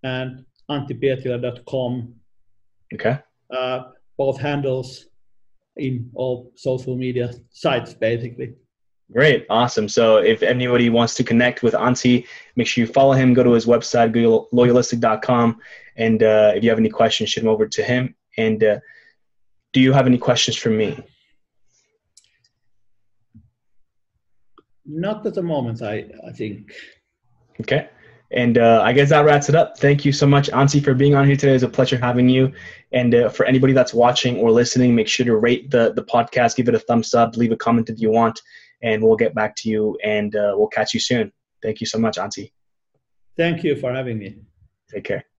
and 0.03 0.45
anttipietilä.com. 0.69 2.13
Okay. 2.93 3.19
Uh, 3.49 3.79
both 4.17 4.39
handles 4.39 5.05
in 5.77 6.09
all 6.13 6.51
social 6.55 6.95
media 6.95 7.33
sites, 7.51 7.93
basically. 7.93 8.55
Great, 9.11 9.45
awesome. 9.49 9.87
So 9.87 10.17
if 10.17 10.41
anybody 10.41 10.89
wants 10.89 11.13
to 11.15 11.23
connect 11.23 11.61
with 11.61 11.73
Anssi, 11.73 12.25
make 12.55 12.65
sure 12.65 12.85
you 12.85 12.91
follow 12.91 13.11
him. 13.11 13.33
Go 13.33 13.43
to 13.43 13.51
his 13.51 13.65
website, 13.65 14.13
loyalistic.com, 14.51 15.59
and 15.95 16.23
uh, 16.23 16.53
if 16.55 16.63
you 16.63 16.69
have 16.69 16.79
any 16.79 16.89
questions, 16.89 17.29
shoot 17.29 17.41
them 17.41 17.49
over 17.49 17.67
to 17.67 17.83
him. 17.83 18.15
And 18.37 18.63
uh, 18.63 18.79
do 19.73 19.79
you 19.79 19.93
have 19.93 20.07
any 20.07 20.17
questions 20.17 20.57
for 20.57 20.69
me? 20.69 21.03
Not 24.85 25.25
at 25.25 25.33
the 25.33 25.41
moment, 25.41 25.81
I, 25.81 26.05
I 26.27 26.31
think. 26.31 26.73
Okay. 27.59 27.89
And 28.31 28.57
uh, 28.57 28.81
I 28.83 28.91
guess 28.91 29.09
that 29.09 29.23
wraps 29.23 29.49
it 29.49 29.55
up. 29.55 29.77
Thank 29.77 30.03
you 30.03 30.11
so 30.11 30.25
much, 30.25 30.49
Anssi, 30.49 30.83
for 30.83 30.93
being 30.93 31.15
on 31.15 31.25
here 31.25 31.35
today. 31.35 31.53
It's 31.53 31.63
a 31.63 31.69
pleasure 31.69 31.97
having 31.97 32.27
you. 32.27 32.51
And 32.91 33.13
uh, 33.13 33.29
for 33.29 33.45
anybody 33.45 33.73
that's 33.73 33.93
watching 33.93 34.37
or 34.37 34.51
listening, 34.51 34.95
make 34.95 35.07
sure 35.07 35.25
to 35.25 35.37
rate 35.37 35.69
the, 35.71 35.93
the 35.93 36.03
podcast, 36.03 36.55
give 36.55 36.67
it 36.67 36.75
a 36.75 36.79
thumbs 36.79 37.13
up, 37.13 37.37
leave 37.37 37.51
a 37.51 37.57
comment 37.57 37.89
if 37.89 37.99
you 37.99 38.11
want, 38.11 38.41
and 38.81 39.03
we'll 39.03 39.15
get 39.15 39.35
back 39.35 39.55
to 39.57 39.69
you 39.69 39.97
and 40.03 40.35
uh, 40.35 40.53
we'll 40.55 40.67
catch 40.67 40.93
you 40.93 40.99
soon. 40.99 41.31
Thank 41.61 41.81
you 41.81 41.87
so 41.87 41.97
much, 41.97 42.17
Anssi. 42.17 42.51
Thank 43.37 43.63
you 43.63 43.75
for 43.75 43.93
having 43.93 44.17
me. 44.17 44.37
Take 44.89 45.03
care. 45.03 45.25